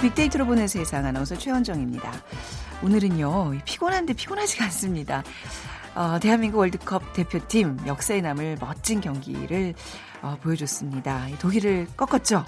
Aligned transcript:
빅데이터로 0.00 0.46
보는 0.46 0.66
세상 0.66 1.04
아나운서 1.04 1.36
최원정입니다. 1.36 2.10
오늘은요, 2.82 3.58
피곤한데 3.66 4.14
피곤하지가 4.14 4.64
않습니다. 4.64 5.22
어, 5.94 6.18
대한민국 6.20 6.58
월드컵 6.58 7.12
대표팀 7.12 7.80
역사에 7.86 8.22
남을 8.22 8.56
멋진 8.60 9.02
경기를 9.02 9.74
어, 10.22 10.38
보여줬습니다. 10.40 11.26
독일을 11.38 11.86
꺾었죠. 11.98 12.46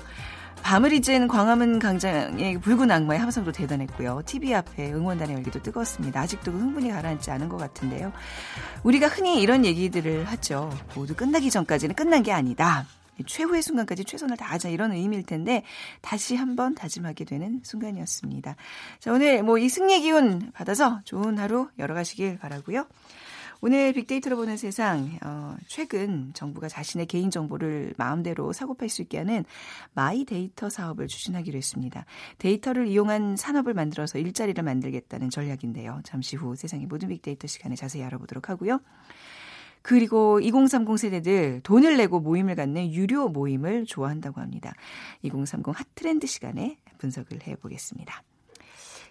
밤을 0.62 0.92
잊은 0.92 1.28
광화문 1.28 1.78
광장의 1.78 2.60
붉은 2.60 2.90
악마의 2.90 3.20
함성도 3.20 3.52
대단했고요. 3.52 4.22
TV 4.24 4.54
앞에 4.54 4.92
응원단의 4.92 5.36
열기도 5.36 5.60
뜨거웠습니다. 5.60 6.20
아직도 6.20 6.52
그 6.52 6.58
흥분이 6.58 6.90
가라앉지 6.90 7.30
않은 7.32 7.50
것 7.50 7.58
같은데요. 7.58 8.12
우리가 8.82 9.08
흔히 9.08 9.42
이런 9.42 9.66
얘기들을 9.66 10.24
하죠. 10.24 10.70
모두 10.94 11.14
끝나기 11.14 11.50
전까지는 11.50 11.94
끝난 11.96 12.22
게 12.22 12.32
아니다. 12.32 12.86
최후의 13.26 13.62
순간까지 13.62 14.04
최선을 14.04 14.36
다하자 14.36 14.68
이런 14.68 14.92
의미일 14.92 15.22
텐데 15.22 15.64
다시 16.02 16.36
한번 16.36 16.74
다짐하게 16.74 17.24
되는 17.24 17.60
순간이었습니다. 17.62 18.56
자, 19.00 19.12
오늘 19.12 19.42
뭐 19.42 19.62
이 19.62 19.68
승리 19.68 20.00
기운 20.00 20.50
받아서 20.52 21.00
좋은 21.04 21.38
하루 21.38 21.68
열어가시길 21.78 22.38
바라고요. 22.38 22.86
오늘 23.60 23.92
빅데이터로 23.92 24.34
보는 24.34 24.56
세상 24.56 25.08
어, 25.24 25.56
최근 25.68 26.32
정부가 26.34 26.66
자신의 26.66 27.06
개인 27.06 27.30
정보를 27.30 27.94
마음대로 27.96 28.52
사고 28.52 28.74
팔 28.74 28.88
수 28.88 29.02
있게 29.02 29.18
하는 29.18 29.44
마이 29.94 30.24
데이터 30.24 30.68
사업을 30.68 31.06
추진하기로 31.06 31.56
했습니다. 31.56 32.04
데이터를 32.38 32.88
이용한 32.88 33.36
산업을 33.36 33.72
만들어서 33.72 34.18
일자리를 34.18 34.60
만들겠다는 34.64 35.30
전략인데요. 35.30 36.00
잠시 36.02 36.34
후 36.34 36.56
세상의 36.56 36.86
모든 36.86 37.08
빅데이터 37.08 37.46
시간에 37.46 37.76
자세히 37.76 38.02
알아보도록 38.02 38.50
하고요. 38.50 38.80
그리고 39.82 40.40
2030 40.40 40.98
세대들 40.98 41.60
돈을 41.62 41.96
내고 41.96 42.20
모임을 42.20 42.54
갖는 42.54 42.92
유료 42.92 43.28
모임을 43.28 43.84
좋아한다고 43.84 44.40
합니다. 44.40 44.72
2030 45.22 45.76
핫트렌드 45.76 46.26
시간에 46.26 46.78
분석을 46.98 47.46
해보겠습니다. 47.46 48.22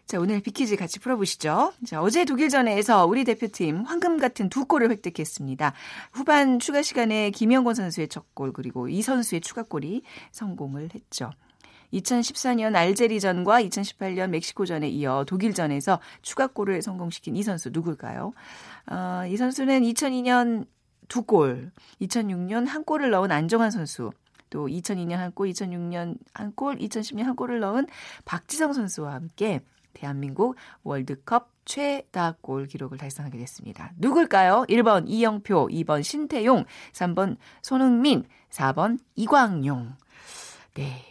자, 0.05 0.19
오늘 0.19 0.41
비키즈 0.41 0.75
같이 0.75 0.99
풀어보시죠. 0.99 1.71
자, 1.85 2.01
어제 2.01 2.25
독일전에서 2.25 3.05
우리 3.05 3.23
대표팀 3.23 3.83
황금 3.83 4.17
같은 4.17 4.49
두 4.49 4.65
골을 4.65 4.91
획득했습니다. 4.91 5.73
후반 6.11 6.59
추가 6.59 6.81
시간에 6.81 7.29
김영권 7.29 7.75
선수의 7.75 8.09
첫 8.09 8.33
골, 8.33 8.51
그리고 8.51 8.89
이 8.89 9.01
선수의 9.01 9.39
추가골이 9.41 10.01
성공을 10.31 10.89
했죠. 10.93 11.31
2014년 11.93 12.75
알제리전과 12.75 13.61
2018년 13.63 14.29
멕시코전에 14.29 14.89
이어 14.89 15.23
독일전에서 15.25 15.99
추가골을 16.21 16.81
성공시킨 16.81 17.35
이 17.35 17.43
선수 17.43 17.69
누굴까요? 17.71 18.33
어, 18.91 19.23
이 19.27 19.37
선수는 19.37 19.81
2002년 19.81 20.65
두 21.07 21.23
골, 21.23 21.71
2006년 22.01 22.65
한 22.67 22.85
골을 22.85 23.09
넣은 23.09 23.31
안정환 23.31 23.69
선수, 23.69 24.11
또 24.49 24.67
2002년 24.67 25.15
한 25.15 25.31
골, 25.31 25.49
2006년 25.49 26.17
한 26.33 26.53
골, 26.53 26.77
2010년 26.77 27.23
한 27.23 27.35
골을 27.35 27.59
넣은 27.59 27.87
박지성 28.23 28.73
선수와 28.73 29.13
함께 29.13 29.59
대한민국 29.93 30.55
월드컵 30.83 31.49
최다 31.65 32.37
골 32.41 32.65
기록을 32.67 32.97
달성하게 32.97 33.37
됐습니다. 33.39 33.91
누굴까요? 33.97 34.65
1번 34.69 35.03
이영표, 35.07 35.67
2번 35.67 36.03
신태용, 36.03 36.65
3번 36.93 37.37
손흥민, 37.61 38.23
4번 38.49 38.99
이광용. 39.15 39.95
네. 40.75 41.10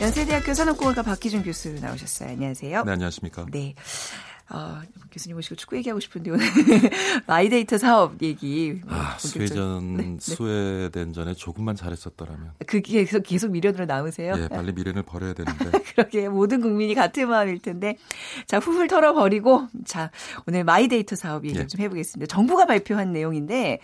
연세대학교 0.00 0.54
산업공학과 0.54 1.02
박희준 1.02 1.42
교수 1.42 1.72
나오셨어요. 1.74 2.30
안녕하세요. 2.30 2.84
네, 2.84 2.92
안녕하십니까. 2.92 3.46
네. 3.50 3.74
어, 4.52 4.80
교수님 5.12 5.36
모시고 5.36 5.54
축구 5.54 5.76
얘기하고 5.76 6.00
싶은데 6.00 6.30
오늘 6.32 6.44
마이데이터 7.28 7.78
사업 7.78 8.20
얘기. 8.20 8.80
아, 8.88 9.16
스웨덴전 9.18 9.96
네, 9.96 10.02
네. 10.04 10.16
스웨덴전에 10.18 11.34
조금만 11.34 11.76
잘했었더라면. 11.76 12.54
그게 12.66 13.04
계속 13.04 13.22
계속 13.22 13.52
미련으로 13.52 13.84
남으세요? 13.84 14.34
예, 14.38 14.48
빨리 14.48 14.72
미련을 14.72 15.02
버려야 15.04 15.34
되는데. 15.34 15.70
그러게 15.94 16.28
모든 16.28 16.60
국민이 16.60 16.94
같은 16.94 17.28
마음일 17.28 17.60
텐데. 17.60 17.96
자, 18.46 18.58
훌훌 18.58 18.88
털어버리고 18.88 19.68
자, 19.84 20.10
오늘 20.48 20.64
마이데이터 20.64 21.14
사업 21.14 21.44
얘기 21.44 21.58
예. 21.58 21.66
좀 21.68 21.80
해보겠습니다. 21.80 22.34
정부가 22.34 22.66
발표한 22.66 23.12
내용인데 23.12 23.78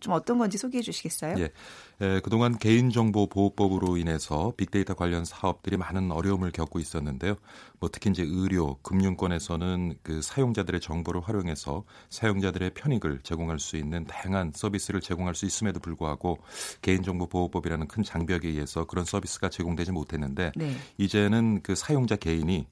좀 0.00 0.12
어떤 0.12 0.36
건지 0.38 0.58
소개해 0.58 0.82
주시겠어요? 0.82 1.36
예. 1.38 1.52
에, 2.00 2.20
그동안 2.20 2.58
개인정보 2.58 3.28
보호법으로 3.28 3.96
인해서 3.96 4.52
빅데이터 4.56 4.94
관련 4.94 5.24
사업들이 5.24 5.76
많은 5.76 6.10
어려움을 6.10 6.50
겪고 6.50 6.78
있었는데요. 6.78 7.36
뭐 7.78 7.88
특히 7.92 8.10
이제 8.10 8.22
의료, 8.22 8.78
금융권에서는 8.82 9.96
그 10.02 10.22
사용자들의 10.22 10.80
정보를 10.80 11.20
활용해서 11.20 11.84
사용자들의 12.10 12.74
편익을 12.74 13.20
제공할 13.22 13.58
수 13.58 13.76
있는 13.76 14.04
다양한 14.06 14.52
서비스를 14.54 15.00
제공할 15.00 15.34
수 15.34 15.46
있음에도 15.46 15.80
불구하고 15.80 16.38
개인정보 16.82 17.26
보호법이라는 17.26 17.88
큰 17.88 18.02
장벽에 18.02 18.48
의해서 18.48 18.84
그런 18.84 19.04
서비스가 19.04 19.48
제공되지 19.48 19.92
못했는데 19.92 20.52
네. 20.56 20.72
이제는 20.98 21.62
그 21.62 21.74
사용자 21.74 22.16
개인이 22.16 22.66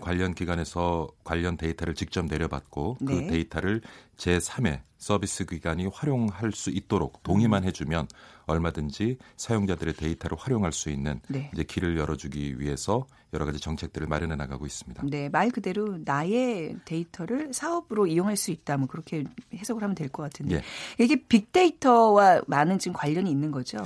관련 0.00 0.34
기관에서 0.34 1.08
관련 1.24 1.56
데이터를 1.56 1.94
직접 1.94 2.26
내려받고 2.26 2.96
그 2.98 3.04
네. 3.04 3.26
그 3.26 3.32
데이터를 3.32 3.80
제3의 4.16 4.80
서비스 4.96 5.44
기관이 5.44 5.86
활용할 5.86 6.50
수 6.52 6.70
있도록 6.70 7.22
동의만 7.22 7.62
음. 7.62 7.68
해주면 7.68 8.08
얼마든지 8.46 9.18
사용자들의 9.36 9.94
데이터를 9.94 10.36
활용할 10.36 10.72
수 10.72 10.90
있는 10.90 11.20
네. 11.28 11.50
이제 11.54 11.62
길을 11.62 11.96
열어주기 11.96 12.58
위해서 12.58 13.06
여러 13.34 13.44
가지 13.44 13.60
정책들을 13.60 14.06
마련해 14.06 14.36
나가고 14.36 14.64
있습니다. 14.66 15.02
네, 15.06 15.28
말 15.28 15.50
그대로 15.50 15.98
나의 16.04 16.76
데이터를 16.86 17.52
사업으로 17.52 18.06
이용할 18.06 18.36
수 18.36 18.50
있다, 18.50 18.78
뭐 18.78 18.88
그렇게 18.88 19.22
해석을 19.54 19.82
하면 19.82 19.94
될 19.94 20.08
것 20.08 20.22
같은데 20.22 20.56
예. 20.56 21.04
이게 21.04 21.22
빅데이터와 21.28 22.40
많은 22.46 22.78
지금 22.78 22.94
관련이 22.94 23.30
있는 23.30 23.50
거죠? 23.50 23.76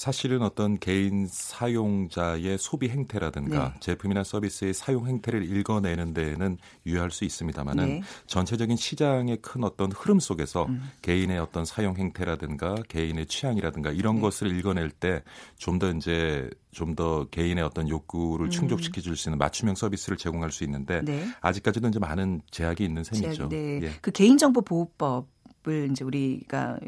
사실은 0.00 0.40
어떤 0.40 0.78
개인 0.78 1.26
사용자의 1.28 2.56
소비 2.56 2.88
행태라든가 2.88 3.74
네. 3.74 3.80
제품이나 3.80 4.24
서비스의 4.24 4.72
사용 4.72 5.06
행태를 5.06 5.44
읽어내는 5.44 6.14
데에는 6.14 6.56
유효할 6.86 7.10
수 7.10 7.26
있습니다만은 7.26 7.86
네. 7.86 8.02
전체적인 8.26 8.78
시장의 8.78 9.42
큰 9.42 9.62
어떤 9.62 9.92
흐름 9.92 10.18
속에서 10.18 10.64
음. 10.64 10.88
개인의 11.02 11.38
어떤 11.38 11.66
사용 11.66 11.98
행태라든가 11.98 12.76
개인의 12.88 13.26
취향이라든가 13.26 13.90
이런 13.90 14.14
네. 14.14 14.20
것을 14.22 14.56
읽어낼 14.56 14.90
때 14.90 15.20
좀 15.58 15.78
더 15.78 15.90
이제 15.90 16.48
좀 16.72 16.94
더 16.94 17.26
개인의 17.28 17.62
어떤 17.62 17.86
욕구를 17.86 18.46
음. 18.46 18.50
충족시켜 18.50 19.02
줄 19.02 19.16
수 19.16 19.28
있는 19.28 19.36
맞춤형 19.36 19.74
서비스를 19.74 20.16
제공할 20.16 20.50
수 20.50 20.64
있는데 20.64 21.02
네. 21.04 21.26
아직까지도 21.42 21.88
이제 21.88 21.98
많은 21.98 22.40
제약이 22.50 22.82
있는 22.82 23.04
셈이죠. 23.04 23.34
제약, 23.34 23.48
네. 23.50 23.80
예. 23.82 23.90
그 24.00 24.10
개인정보 24.10 24.62
보호법 24.62 25.28
을 25.68 25.90
이제 25.90 26.06
우리가 26.06 26.78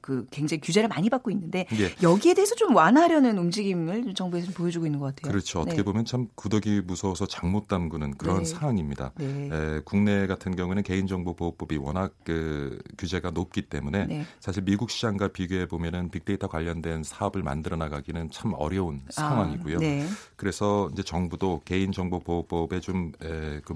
그 0.00 0.26
굉장히 0.30 0.60
규제를 0.60 0.88
많이 0.88 1.10
받고 1.10 1.30
있는데 1.30 1.66
예. 1.78 1.90
여기에 2.02 2.34
대해서 2.34 2.54
좀 2.54 2.74
완화하려는 2.74 3.38
움직임을 3.38 4.14
정부에서 4.14 4.52
보여주고 4.52 4.86
있는 4.86 4.98
것 4.98 5.14
같아요. 5.14 5.30
그렇죠. 5.30 5.60
어떻게 5.60 5.78
네. 5.78 5.82
보면 5.82 6.04
참 6.04 6.28
구더기 6.34 6.82
무서워서 6.86 7.26
장 7.26 7.50
못 7.50 7.68
담그는 7.68 8.16
그런 8.16 8.38
네. 8.38 8.44
상황입니다. 8.44 9.12
네. 9.16 9.50
에, 9.52 9.80
국내 9.84 10.26
같은 10.26 10.56
경우는 10.56 10.82
개인정보보호법이 10.82 11.76
워낙 11.76 12.14
그 12.24 12.78
규제가 12.98 13.30
높기 13.30 13.62
때문에 13.62 14.06
네. 14.06 14.24
사실 14.40 14.64
미국 14.64 14.90
시장과 14.90 15.28
비교해 15.28 15.66
보면은 15.66 16.10
빅데이터 16.10 16.48
관련된 16.48 17.02
사업을 17.02 17.42
만들어 17.42 17.76
나가기는 17.76 18.30
참 18.30 18.54
어려운 18.56 19.02
아, 19.08 19.12
상황이고요. 19.12 19.78
네. 19.78 20.06
그래서 20.36 20.88
이제 20.92 21.02
정부도 21.02 21.62
개인정보보호법에 21.64 22.80
좀 22.80 23.12
에, 23.22 23.60
그 23.64 23.74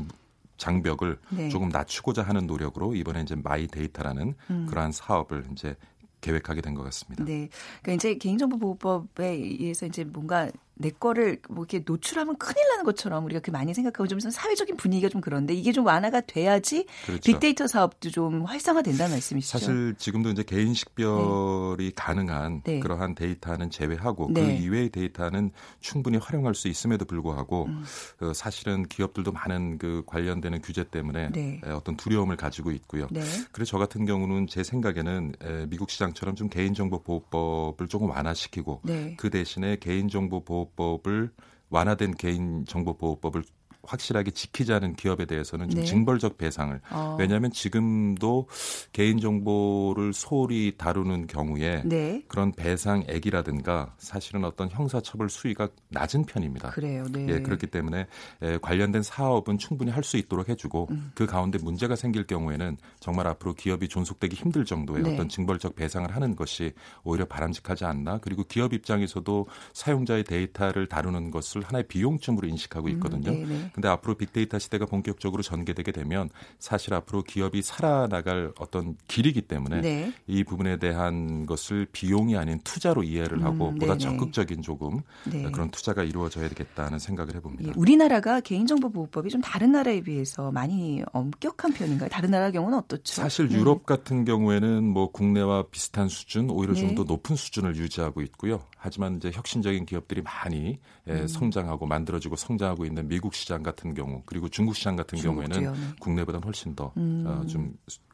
장벽을 0.61 1.19
네. 1.31 1.49
조금 1.49 1.71
낮추고자 1.71 2.23
하는 2.23 2.47
노력으로 2.47 2.95
이번에 2.95 3.23
이제 3.23 3.35
마이 3.35 3.67
데이터라는 3.67 4.35
음. 4.51 4.67
그러한 4.69 4.93
사업을 4.93 5.47
이제 5.53 5.75
계획하게 6.21 6.61
된 6.61 6.75
것 6.75 6.83
같습니다. 6.85 7.25
네. 7.25 7.49
그러니까 7.83 7.93
이제 7.95 8.15
개인정보보호법에 8.17 9.27
의해서 9.27 9.87
이제 9.87 10.05
뭔가 10.05 10.51
내 10.81 10.89
거를 10.89 11.41
뭐 11.51 11.67
이렇게 11.69 11.85
노출하면 11.87 12.39
큰일 12.39 12.67
나는 12.71 12.85
것처럼 12.85 13.27
우리가 13.27 13.41
그 13.41 13.51
많이 13.51 13.75
생각하고 13.75 14.09
좀 14.09 14.19
사회적인 14.19 14.79
분위기가 14.79 15.11
좀 15.11 15.21
그런데 15.21 15.53
이게 15.53 15.73
좀 15.73 15.85
완화가 15.85 16.23
돼야지 16.23 16.87
그렇죠. 17.05 17.21
빅데이터 17.23 17.67
사업도 17.67 18.11
좀 18.11 18.47
활성화된다는 18.47 19.13
말씀이시죠. 19.13 19.59
사실 19.59 19.95
지금도 19.99 20.31
이제 20.31 20.43
개인 20.43 20.73
식별이 20.73 21.85
네. 21.85 21.93
가능한 21.95 22.63
네. 22.65 22.81
그러한 22.81 23.15
데이터는 23.15 23.69
제외하고 23.69 24.29
그 24.29 24.41
네. 24.41 24.41
그 24.41 24.63
이외의 24.63 24.89
데이터는 24.89 25.51
충분히 25.81 26.17
활용할 26.17 26.55
수 26.55 26.69
있음에도 26.69 27.05
불구하고 27.05 27.67
음. 27.67 27.85
그 28.17 28.33
사실은 28.33 28.85
기업들도 28.85 29.33
많은 29.33 29.77
그 29.77 30.03
관련되는 30.07 30.63
규제 30.63 30.85
때문에 30.85 31.29
네. 31.31 31.61
어떤 31.67 31.97
두려움을 31.99 32.37
가지고 32.37 32.71
있고요. 32.71 33.07
네. 33.11 33.21
그래서 33.53 33.73
저 33.73 33.79
같은 33.79 34.07
경우는 34.07 34.47
제 34.47 34.63
생각에는 34.63 35.35
미국 35.69 35.91
시장처럼 35.91 36.37
좀 36.37 36.49
개인정보보호법을 36.49 37.87
조금 37.89 38.09
완화시키고 38.09 38.81
네. 38.85 39.15
그 39.19 39.29
대신에 39.29 39.77
개인정보보호 39.77 40.70
법을 40.77 41.31
완화된 41.71 42.15
개인정보보호법을 42.15 43.45
확실하게 43.83 44.33
지키자는 44.33 44.95
기업에 44.97 45.25
대해서는 45.25 45.71
좀 45.71 45.81
네. 45.81 45.87
징벌적 45.87 46.37
배상을 46.37 46.79
어. 46.91 47.17
왜냐하면 47.19 47.51
지금도 47.51 48.49
개인 48.93 49.19
정보를 49.19 50.13
소홀히 50.13 50.75
다루는 50.77 51.27
경우에 51.27 51.83
네. 51.85 52.23
그런 52.29 52.53
배상액이라든가 52.53 53.95
사실은 53.99 54.45
어떤 54.45 54.69
형사처벌 54.71 55.31
수위가 55.31 55.69
낮은 55.89 56.25
편입니다. 56.25 56.71
그래요. 56.71 57.07
네. 57.11 57.27
예, 57.29 57.41
그렇기 57.41 57.69
때문에 57.69 58.07
에, 58.43 58.59
관련된 58.59 59.03
사업은 59.03 59.57
충분히 59.59 59.91
할 59.91 60.01
수 60.11 60.17
있도록 60.17 60.49
해주고 60.49 60.89
음. 60.91 61.13
그 61.15 61.27
가운데 61.27 61.59
문제가 61.63 61.95
생길 61.95 62.27
경우에는 62.27 62.77
정말 63.01 63.27
앞으로 63.29 63.55
기업이 63.55 63.89
존속되기 63.89 64.35
힘들 64.37 64.65
정도의 64.65 65.03
네. 65.03 65.15
어떤 65.15 65.29
징벌적 65.29 65.77
배상을 65.77 66.11
하는 66.15 66.37
것이 66.37 66.73
오히려 67.05 67.27
바람직하지 67.27 67.85
않나 67.85 68.19
그리고 68.19 68.45
기업 68.45 68.73
입장에서도 68.73 69.47
사용자의 69.73 70.25
데이터를 70.25 70.87
다루는 70.87 71.31
것을 71.31 71.63
하나의 71.63 71.87
비용쯤으로 71.87 72.49
인식하고 72.49 72.89
있거든요. 72.89 73.31
음, 73.31 73.70
근데 73.73 73.89
앞으로 73.89 74.15
빅데이터 74.15 74.59
시대가 74.59 74.87
본격적으로 74.87 75.43
전개되게 75.43 75.93
되면 75.93 76.29
사실 76.59 76.95
앞으로 76.95 77.23
기업이 77.23 77.63
살아나갈 77.63 78.53
어떤 78.59 78.97
길이기 79.09 79.43
때문에 79.43 79.81
네. 79.81 80.13
이 80.27 80.45
부분에 80.45 80.79
대한 80.79 81.47
것을 81.47 81.87
비용이 81.93 82.37
아닌 82.37 82.61
투자로 82.65 83.03
이해를 83.03 83.45
하고 83.45 83.71
음, 83.71 83.79
보다 83.79 83.97
적극적인 83.97 84.63
조금 84.63 85.01
네. 85.25 85.51
그런 85.51 85.71
투자가 85.71 86.03
이루어져야 86.03 86.49
되겠다는 86.49 86.99
생각을 86.99 87.35
해봅니다. 87.37 87.69
예, 87.69 87.73
우리나라가 87.77 88.41
개인정보 88.41 88.91
보호법이 88.91 89.31
좀 89.31 89.41
다른 89.41 89.73
나라에 89.73 90.01
비해서 90.01 90.51
많이 90.51 91.03
엄격한 91.13 91.73
편인가요? 91.73 92.09
다른 92.09 92.31
나라 92.31 92.51
경우는 92.51 92.79
어떻죠? 92.79 93.15
사실 93.23 93.49
네. 93.49 93.57
유럽 93.57 93.87
같은 93.87 94.25
경우에는 94.25 94.85
뭐 94.85 95.11
국내와 95.11 95.65
비슷한 95.71 96.09
수준, 96.09 96.51
오히려 96.51 96.75
네. 96.75 96.81
좀더 96.81 97.05
높은 97.05 97.37
수준을 97.37 97.77
유지하고 97.77 98.21
있고요. 98.23 98.61
하지만 98.83 99.17
이제 99.17 99.31
혁신적인 99.33 99.85
기업들이 99.85 100.23
많이 100.23 100.79
예, 101.07 101.13
음. 101.13 101.27
성장하고 101.29 101.87
만들어지고 101.87 102.37
성장하고 102.37 102.87
있는 102.87 103.09
미국 103.09 103.35
시장 103.35 103.63
같은 103.63 103.93
경우 103.93 104.23
그리고 104.25 104.49
중국 104.49 104.75
시장 104.75 104.97
같은 104.97 105.19
경우에는 105.19 105.73
네. 105.73 105.79
국내보다는 106.01 106.45
훨씬 106.45 106.75
더좀 106.75 106.93
음. 106.97 107.25
어, 107.27 107.45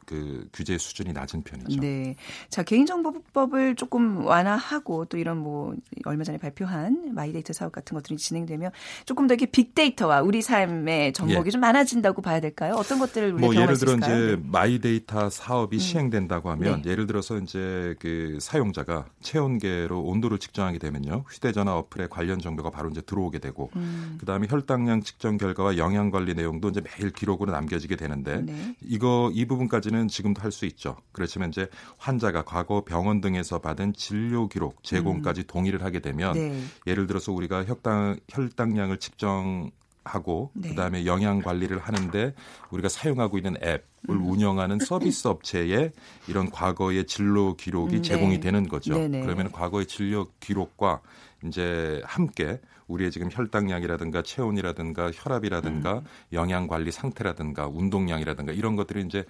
그 0.07 0.47
규제 0.53 0.77
수준이 0.77 1.11
낮은 1.11 1.43
편이죠. 1.43 1.81
네. 1.81 2.15
자, 2.49 2.63
개인정보법을 2.63 3.75
조금 3.75 4.25
완화하고 4.25 5.03
또 5.05 5.17
이런 5.17 5.37
뭐 5.37 5.75
얼마 6.05 6.23
전에 6.23 6.37
발표한 6.37 7.13
마이데이터 7.13 7.51
사업 7.51 7.73
같은 7.73 7.93
것들이 7.93 8.15
진행되면 8.15 8.71
조금 9.05 9.27
더 9.27 9.33
이렇게 9.33 9.45
빅데이터와 9.45 10.21
우리 10.21 10.41
삶의 10.41 11.11
정보가 11.11 11.45
예. 11.45 11.49
좀 11.49 11.59
많아진다고 11.59 12.21
봐야 12.21 12.39
될까요? 12.39 12.75
어떤 12.75 12.99
것들을 12.99 13.33
우리가 13.33 13.45
뭐 13.45 13.53
예를 13.53 13.75
들어 13.75 13.91
있을까요? 13.91 14.15
이제 14.15 14.35
네. 14.37 14.41
마이데이터 14.45 15.29
사업이 15.29 15.75
음. 15.75 15.79
시행된다고 15.79 16.49
하면 16.51 16.83
네. 16.83 16.91
예를 16.91 17.05
들어서 17.05 17.37
이제 17.37 17.93
그 17.99 18.37
사용자가 18.39 19.07
체온계로 19.19 20.01
온도를 20.01 20.37
측정하게 20.37 20.79
되면요. 20.79 21.25
휴대전화 21.27 21.75
어플에 21.79 22.07
관련 22.09 22.39
정보가 22.39 22.69
바로 22.69 22.89
이제 22.89 23.01
들어오게 23.01 23.39
되고 23.39 23.71
음. 23.75 24.15
그다음에 24.21 24.47
혈당량 24.49 25.01
측정 25.01 25.35
결과와 25.35 25.75
영양 25.75 26.11
관리 26.11 26.33
내용도 26.33 26.69
이제 26.69 26.79
매일 26.81 27.11
기록으로 27.11 27.51
남겨지게 27.51 27.97
되는데 27.97 28.41
네. 28.41 28.73
이거 28.81 29.29
이 29.33 29.45
부분까지는 29.45 29.96
는 29.97 30.07
지금도 30.07 30.41
할 30.41 30.51
수 30.51 30.65
있죠. 30.65 30.95
그렇지만 31.11 31.49
이제 31.49 31.67
환자가 31.97 32.43
과거 32.43 32.83
병원 32.83 33.21
등에서 33.21 33.59
받은 33.59 33.93
진료 33.93 34.47
기록 34.47 34.83
제공까지 34.83 35.41
음. 35.41 35.47
동의를 35.47 35.83
하게 35.83 35.99
되면 35.99 36.33
네. 36.33 36.61
예를 36.85 37.07
들어서 37.07 37.31
우리가 37.31 37.65
혈당 37.65 38.17
혈당량을 38.29 38.97
측정 38.97 39.71
하고 40.03 40.51
네. 40.53 40.69
그다음에 40.69 41.05
영양 41.05 41.41
관리를 41.41 41.79
하는데 41.79 42.33
우리가 42.71 42.89
사용하고 42.89 43.37
있는 43.37 43.55
앱을 43.57 43.81
음. 44.09 44.29
운영하는 44.29 44.79
서비스 44.79 45.27
업체에 45.27 45.91
이런 46.27 46.49
과거의 46.49 47.05
진료 47.05 47.55
기록이 47.55 47.97
음, 47.97 48.01
네. 48.01 48.01
제공이 48.01 48.39
되는 48.39 48.67
거죠. 48.67 48.93
네네. 48.93 49.21
그러면 49.21 49.51
과거의 49.51 49.85
진료 49.85 50.27
기록과 50.39 51.01
이제 51.45 52.01
함께 52.05 52.59
우리의 52.87 53.11
지금 53.11 53.29
혈당량이라든가 53.31 54.21
체온이라든가 54.21 55.11
혈압이라든가 55.13 55.93
음. 55.95 56.01
영양 56.33 56.67
관리 56.67 56.91
상태라든가 56.91 57.67
운동량이라든가 57.67 58.53
이런 58.53 58.75
것들이 58.75 59.03
이제 59.05 59.25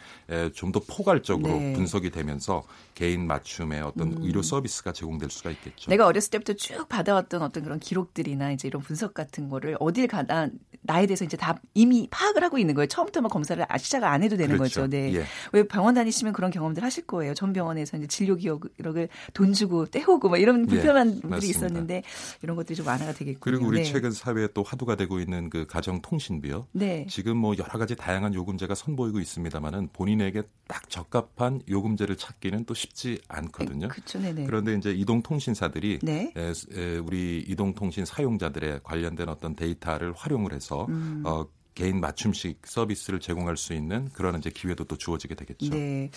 좀 0.54 0.68
더 0.72 0.82
포괄적으로 0.86 1.54
네. 1.54 1.74
분석이 1.74 2.10
되면서 2.10 2.64
개인 2.94 3.26
맞춤의 3.26 3.82
어떤 3.82 4.14
음. 4.14 4.18
의료 4.22 4.42
서비스가 4.42 4.92
제공될 4.92 5.30
수가 5.30 5.52
있겠죠. 5.52 5.90
내가 5.90 6.06
어렸을 6.06 6.30
때부터 6.32 6.54
쭉 6.54 6.90
받아왔던 6.90 7.42
어떤 7.42 7.64
그런 7.64 7.80
기록들이나 7.80 8.52
이제 8.52 8.68
이런 8.68 8.82
분석 8.82 9.14
같은 9.14 9.48
거를 9.50 9.78
어딜 9.80 10.08
가나 10.08 10.50
나에 10.82 11.06
대해서 11.06 11.26
이제 11.26 11.38
다 11.38 11.60
이미 11.74 12.08
파악을 12.10 12.44
하고 12.44 12.58
있는 12.58 12.76
거예요. 12.76 12.88
처음부터 12.88 13.22
막 13.22 13.30
검사를 13.30 13.64
아, 13.68 13.78
시작을 13.78 14.08
안 14.08 14.24
해도 14.24 14.36
되는 14.38 14.58
그렇죠. 14.58 14.82
거죠. 14.82 14.90
네. 14.90 15.16
예. 15.16 15.24
왜 15.54 15.68
병원 15.68 15.96
다니시면 15.96 16.34
그런 16.34 16.52
경험들 16.52 16.84
하실 16.84 17.06
거예요. 17.06 17.34
전 17.34 17.54
병원에서 17.54 17.98
이제 17.98 18.08
진료 18.08 18.36
기록을 18.36 19.10
돈 19.34 19.54
주고 19.54 19.86
떼오고 19.86 20.30
막 20.30 20.38
이런 20.38 20.64
예, 20.64 20.66
불편한 20.66 21.16
예. 21.16 21.22
분들이 21.22 21.50
있었는데 21.50 22.04
이런 22.42 22.56
것들이 22.56 22.76
좀 22.76 22.88
완화가 22.88 23.14
되겠군요. 23.14 23.47
그리고 23.52 23.68
우리 23.68 23.78
네. 23.80 23.84
최근 23.84 24.12
사회에 24.12 24.50
또 24.54 24.64
화두가 24.64 24.96
되고 24.96 25.20
있는 25.20 25.50
그 25.50 25.66
가정 25.66 26.02
통신비요. 26.02 26.68
네. 26.74 27.06
지금 27.10 27.38
뭐 27.38 27.56
여러 27.58 27.80
가지 27.80 27.96
다양한 27.96 28.34
요금제가 28.34 28.76
선보이고 28.76 29.20
있습니다만은 29.20 29.90
본인에게 29.94 30.44
딱 30.68 30.90
적합한 30.90 31.62
요금제를 31.70 32.18
찾기는 32.18 32.66
또 32.66 32.74
쉽지 32.74 33.20
않거든요. 33.28 33.88
그쵸, 33.88 34.20
네네. 34.20 34.46
그런데 34.46 34.76
이제 34.76 34.92
이동 34.92 35.22
통신사들이 35.22 36.00
네. 36.04 36.34
에, 36.36 36.54
에, 36.76 36.98
우리 36.98 37.44
이동 37.48 37.74
통신 37.74 38.06
사용자들의 38.06 38.82
관련된 38.84 39.30
어떤 39.30 39.56
데이터를 39.56 40.14
활용을 40.14 40.54
해서 40.54 40.86
음. 40.90 41.24
어, 41.26 41.46
개인 41.78 42.00
맞춤식 42.00 42.62
서비스를 42.66 43.20
제공할 43.20 43.56
수 43.56 43.72
있는 43.72 44.10
그런 44.10 44.36
이제 44.40 44.50
기회도 44.50 44.86
또 44.86 44.98
주어지게 44.98 45.36
되겠죠. 45.36 45.70
네. 45.70 46.10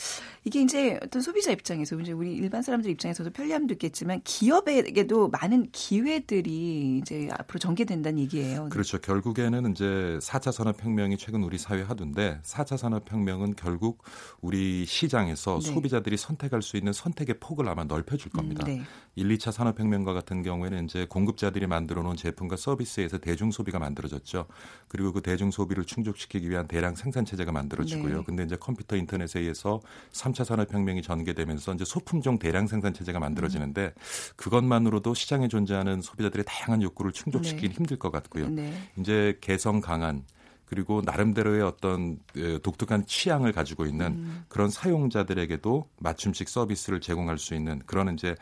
이게 0.43 0.63
이제 0.63 0.99
어떤 1.03 1.21
소비자 1.21 1.53
입장에서 1.53 2.01
이제 2.01 2.13
우리 2.13 2.33
일반 2.33 2.63
사람들 2.63 2.91
입장에서도 2.91 3.29
편리함도 3.29 3.75
있겠지만 3.75 4.23
기업에게도 4.25 5.29
많은 5.29 5.69
기회들이 5.71 7.01
이제 7.03 7.29
앞으로 7.33 7.59
전개된다는 7.59 8.21
얘기예요. 8.21 8.71
그렇죠. 8.71 9.03
결국에는 9.03 9.73
이제 9.73 10.19
4차 10.23 10.51
산업 10.51 10.83
혁명이 10.83 11.19
최근 11.19 11.43
우리 11.43 11.59
사회에 11.59 11.83
하던데 11.83 12.41
4차 12.43 12.79
산업 12.79 13.13
혁명은 13.13 13.55
결국 13.55 14.03
우리 14.41 14.87
시장에서 14.87 15.61
네. 15.63 15.73
소비자들이 15.73 16.17
선택할 16.17 16.63
수 16.63 16.79
있는 16.79 16.95
선택의 16.95 17.39
폭을 17.39 17.69
아마 17.69 17.85
넓혀 17.85 18.17
줄 18.17 18.33
겁니다. 18.33 18.65
음, 18.67 18.79
네. 18.79 18.83
1, 19.17 19.29
2차 19.37 19.53
산업 19.53 19.79
혁명과 19.79 20.15
같은 20.15 20.43
경우에는 20.43 20.87
이제 20.87 21.05
공급자들이 21.07 21.67
만들어 21.67 22.03
놓은 22.03 22.17
제품과 22.17 22.57
서비스에서 22.57 23.19
대중 23.19 23.51
소비가 23.51 23.79
만들어졌죠. 23.79 24.47
그리고 24.89 25.13
그 25.13 25.21
대중 25.21 25.50
소비를 25.51 25.85
충족시키기 25.85 26.49
위한 26.51 26.67
대량 26.67 26.95
생산 26.95 27.25
체제가 27.25 27.53
만들어지고요. 27.53 28.19
네. 28.19 28.25
근데 28.25 28.45
이제 28.45 28.57
컴퓨터 28.57 28.97
인터넷에 28.97 29.41
의해서 29.41 29.81
3차 30.13 30.45
산업 30.45 30.73
혁명이 30.73 31.03
전개되면서 31.03 31.75
이제 31.75 31.85
소품종 31.85 32.39
대량 32.39 32.67
생산 32.67 32.93
체제가 32.93 33.19
만들어지는데 33.19 33.85
음. 33.87 34.03
그것만으로도 34.37 35.15
시장에 35.15 35.49
존재하는 35.49 36.01
소비자들의 36.01 36.45
다양한 36.47 36.83
욕구를 36.83 37.13
충족시키기 37.13 37.69
네. 37.69 37.75
힘들 37.75 37.99
것 37.99 38.11
같고요. 38.11 38.49
네. 38.49 38.73
이제 38.99 39.39
개성 39.41 39.81
강한 39.81 40.25
그리고 40.71 41.03
나름대로의 41.05 41.63
어떤 41.63 42.19
그 42.33 42.61
독특한 42.63 43.05
취향을 43.05 43.51
가지고 43.51 43.87
있는 43.87 44.07
음. 44.07 44.45
그런 44.49 44.71
사용자들에게도 44.71 45.89
맞춤식 45.99 46.49
서비스를 46.49 47.01
제공할 47.01 47.39
수 47.39 47.57
있는 47.57 47.83
그런 47.87 48.15
이제 48.15 48.37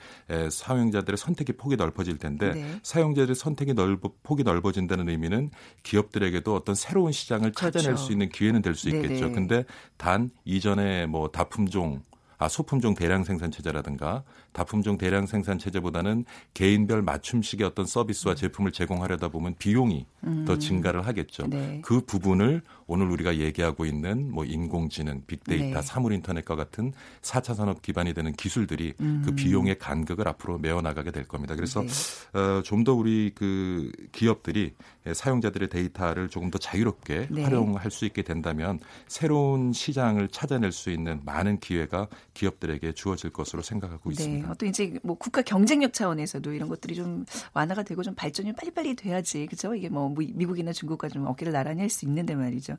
사용자들의 0.51 1.17
선택의 1.17 1.57
폭이 1.57 1.77
넓어질 1.77 2.19
텐데 2.19 2.53
네. 2.53 2.79
사용자들의 2.83 3.35
선택이 3.35 3.73
넓어 3.73 4.11
폭이 4.23 4.43
넓어진다는 4.43 5.09
의미는 5.09 5.51
기업들에게도 5.83 6.55
어떤 6.55 6.75
새로운 6.75 7.13
시장을 7.13 7.53
그렇죠. 7.53 7.79
찾아낼 7.79 7.97
수 7.97 8.13
있는 8.13 8.29
기회는 8.29 8.63
될 8.63 8.75
수 8.75 8.89
있겠죠. 8.91 9.09
네네. 9.09 9.33
근데 9.33 9.65
단 9.97 10.31
이전에 10.45 11.07
뭐 11.07 11.29
다품종 11.29 12.03
아, 12.39 12.49
소품종 12.49 12.95
대량 12.95 13.25
생산 13.25 13.51
체제라든가 13.51 14.23
다품종 14.59 14.99
대량 14.99 15.27
생산 15.27 15.57
체제보다는 15.57 16.25
개인별 16.53 17.01
맞춤식의 17.03 17.65
어떤 17.65 17.87
서비스와 17.87 18.35
음. 18.35 18.37
제품을 18.37 18.73
제공하려다 18.73 19.29
보면 19.29 19.55
비용이 19.57 20.05
음. 20.25 20.45
더 20.45 20.59
증가를 20.59 21.07
하겠죠. 21.07 21.47
네. 21.47 21.81
그 21.85 22.01
부분을 22.01 22.63
오늘 22.89 23.09
우리가 23.09 23.37
얘기하고 23.37 23.87
있는 23.87 24.33
뭐 24.33 24.45
인공지능, 24.45 25.23
빅데이터, 25.29 25.81
네. 25.81 25.83
사물 25.83 26.13
인터넷과 26.13 26.57
같은 26.57 26.93
4차 27.23 27.55
산업 27.55 27.83
기반이 27.83 28.15
되는 28.15 28.33
기술들이 28.33 28.95
그 28.97 29.05
음. 29.05 29.23
그 29.25 29.33
비용의 29.33 29.79
간극을 29.79 30.27
앞으로 30.27 30.59
메워 30.59 30.83
나가게 30.83 31.13
될 31.13 31.25
겁니다. 31.25 31.55
그래서 31.55 31.83
네. 31.83 32.39
어, 32.39 32.63
좀 32.65 32.79
더 32.89 32.95
우리 32.95 33.33
그 33.35 33.91
기업들이 34.13 34.73
사용자들의 35.13 35.69
데이터를 35.69 36.29
조금 36.29 36.51
더 36.51 36.59
자유롭게 36.59 37.29
네. 37.31 37.43
활용할 37.43 37.91
수 37.91 38.07
있게 38.07 38.23
된다면 38.23 38.79
새로운 39.09 39.73
시장을 39.73 40.29
찾아낼 40.29 40.73
수 40.73 40.91
있는 40.91 41.21
많은 41.25 41.59
기회가 41.61 42.09
기업들에게 42.35 42.93
주어질 42.93 43.31
것으로 43.31 43.63
생각하고 43.63 44.11
네. 44.11 44.13
있습니다. 44.13 44.48
또 44.55 44.67
이제 44.67 44.95
뭐 45.03 45.17
국가 45.17 45.43
경쟁력 45.43 45.93
차원에서도 45.93 46.53
이런 46.53 46.69
것들이 46.69 46.95
좀 46.95 47.25
완화가 47.55 47.83
되고 47.83 48.03
좀 48.03 48.15
발전이 48.15 48.53
빨리빨리 48.53 48.95
돼야지 48.95 49.47
그죠? 49.47 49.75
이게 49.75 49.89
뭐 49.89 50.15
미국이나 50.17 50.73
중국과 50.73 51.09
좀 51.09 51.27
어깨를 51.27 51.53
나란히 51.53 51.81
할 51.81 51.89
수 51.89 52.05
있는데 52.05 52.35
말이죠. 52.35 52.77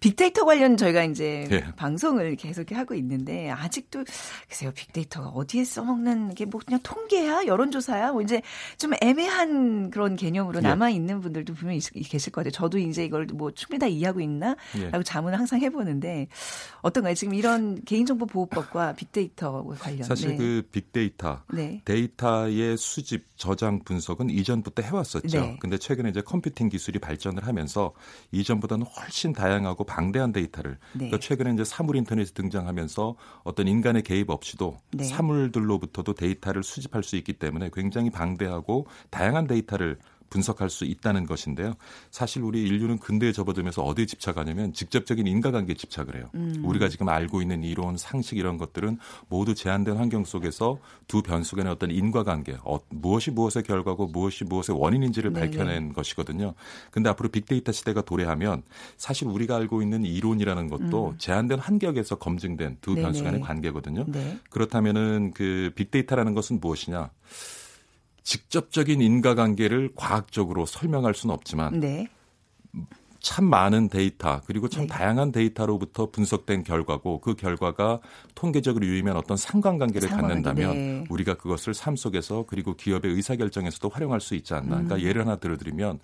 빅데이터 0.00 0.44
관련 0.44 0.76
저희가 0.76 1.02
이제 1.04 1.46
네. 1.50 1.64
방송을 1.76 2.36
계속 2.36 2.70
하고 2.72 2.94
있는데 2.94 3.50
아직도 3.50 4.04
글쎄요 4.48 4.70
빅데이터가 4.72 5.28
어디에 5.30 5.64
써먹는 5.64 6.34
게 6.34 6.44
뭐 6.52 6.60
그냥 6.64 6.80
통계야 6.82 7.46
여론조사야 7.46 8.12
뭐 8.12 8.20
이제 8.22 8.42
좀 8.76 8.92
애매한 9.00 9.90
그런 9.90 10.16
개념으로 10.16 10.58
예. 10.58 10.62
남아 10.62 10.90
있는 10.90 11.20
분들도 11.20 11.54
분명히 11.54 11.80
계실 11.80 12.30
것 12.32 12.40
같아요. 12.42 12.50
저도 12.52 12.78
이제 12.78 13.04
이걸 13.04 13.26
뭐 13.32 13.50
충분히 13.52 13.78
다 13.78 13.86
이해하고 13.86 14.20
있나라고 14.20 14.58
예. 14.98 15.02
자문을 15.02 15.38
항상 15.38 15.60
해보는데 15.60 16.28
어떤가요? 16.82 17.14
지금 17.14 17.34
이런 17.34 17.82
개인정보 17.84 18.26
보호법과 18.26 18.94
빅데이터 18.94 19.64
관련 19.78 20.02
사실 20.02 20.30
네. 20.30 20.36
그 20.36 20.62
빅데이터 20.70 21.01
네. 21.52 21.82
데이터의 21.84 22.76
수집 22.76 23.26
저장 23.36 23.80
분석은 23.84 24.30
이전부터 24.30 24.82
해왔었죠. 24.82 25.40
네. 25.40 25.56
근데 25.60 25.78
최근에 25.78 26.10
이제 26.10 26.20
컴퓨팅 26.20 26.68
기술이 26.68 26.98
발전을 26.98 27.46
하면서 27.46 27.92
이전보다는 28.30 28.86
훨씬 28.86 29.32
다양하고 29.32 29.84
방대한 29.84 30.32
데이터를 30.32 30.72
네. 30.92 31.06
그러니까 31.06 31.18
최근에 31.18 31.52
이제 31.52 31.64
사물 31.64 31.96
인터넷이 31.96 32.32
등장하면서 32.34 33.16
어떤 33.44 33.68
인간의 33.68 34.02
개입 34.02 34.30
없이도 34.30 34.78
네. 34.92 35.04
사물들로부터도 35.04 36.14
데이터를 36.14 36.62
수집할 36.62 37.02
수 37.02 37.16
있기 37.16 37.34
때문에 37.34 37.70
굉장히 37.72 38.10
방대하고 38.10 38.86
다양한 39.10 39.46
데이터를 39.46 39.98
분석할 40.32 40.70
수 40.70 40.86
있다는 40.86 41.26
것인데요. 41.26 41.74
사실 42.10 42.42
우리 42.42 42.62
인류는 42.62 42.98
근대에 42.98 43.32
접어들면서 43.32 43.82
어디에 43.82 44.06
집착하냐면 44.06 44.72
직접적인 44.72 45.26
인과관계에 45.26 45.76
집착을 45.76 46.16
해요. 46.16 46.30
음. 46.34 46.62
우리가 46.64 46.88
지금 46.88 47.10
알고 47.10 47.42
있는 47.42 47.62
이론, 47.62 47.98
상식 47.98 48.38
이런 48.38 48.56
것들은 48.56 48.98
모두 49.28 49.54
제한된 49.54 49.98
환경 49.98 50.24
속에서 50.24 50.78
두 51.06 51.22
변수 51.22 51.54
간의 51.54 51.70
어떤 51.70 51.90
인과관계, 51.90 52.56
어, 52.64 52.78
무엇이 52.88 53.30
무엇의 53.30 53.62
결과고 53.64 54.06
무엇이 54.06 54.44
무엇의 54.44 54.74
원인인지를 54.78 55.34
네네. 55.34 55.50
밝혀낸 55.50 55.92
것이거든요. 55.92 56.54
근데 56.90 57.10
앞으로 57.10 57.28
빅데이터 57.28 57.70
시대가 57.70 58.00
도래하면 58.00 58.62
사실 58.96 59.28
우리가 59.28 59.56
알고 59.56 59.82
있는 59.82 60.04
이론이라는 60.04 60.68
것도 60.68 61.10
음. 61.10 61.18
제한된 61.18 61.58
환경에서 61.58 62.16
검증된 62.16 62.78
두 62.80 62.94
네네. 62.94 63.02
변수 63.02 63.22
간의 63.22 63.40
관계거든요. 63.42 64.06
네. 64.08 64.38
그렇다면은 64.48 65.32
그 65.34 65.72
빅데이터라는 65.74 66.32
것은 66.32 66.58
무엇이냐? 66.60 67.10
직접적인 68.22 69.00
인과관계를 69.00 69.90
과학적으로 69.94 70.66
설명할 70.66 71.14
수는 71.14 71.34
없지만 71.34 71.80
네. 71.80 72.08
참 73.22 73.44
많은 73.44 73.88
데이터 73.88 74.40
그리고 74.46 74.68
참 74.68 74.82
네. 74.82 74.88
다양한 74.88 75.30
데이터로부터 75.30 76.10
분석된 76.10 76.64
결과고 76.64 77.20
그 77.20 77.34
결과가 77.34 78.00
통계적으로 78.34 78.84
유의면 78.84 79.16
어떤 79.16 79.36
상관관계를 79.36 80.08
상관관계, 80.08 80.42
갖는다면 80.42 80.76
네. 80.76 81.04
우리가 81.08 81.34
그것을 81.34 81.72
삶 81.72 81.94
속에서 81.94 82.44
그리고 82.48 82.74
기업의 82.74 83.12
의사결정에서도 83.12 83.88
활용할 83.88 84.20
수 84.20 84.34
있지 84.34 84.54
않나. 84.54 84.70
그러니까 84.70 84.96
음. 84.96 85.00
예를 85.02 85.22
하나 85.22 85.36
들어드리면 85.36 86.00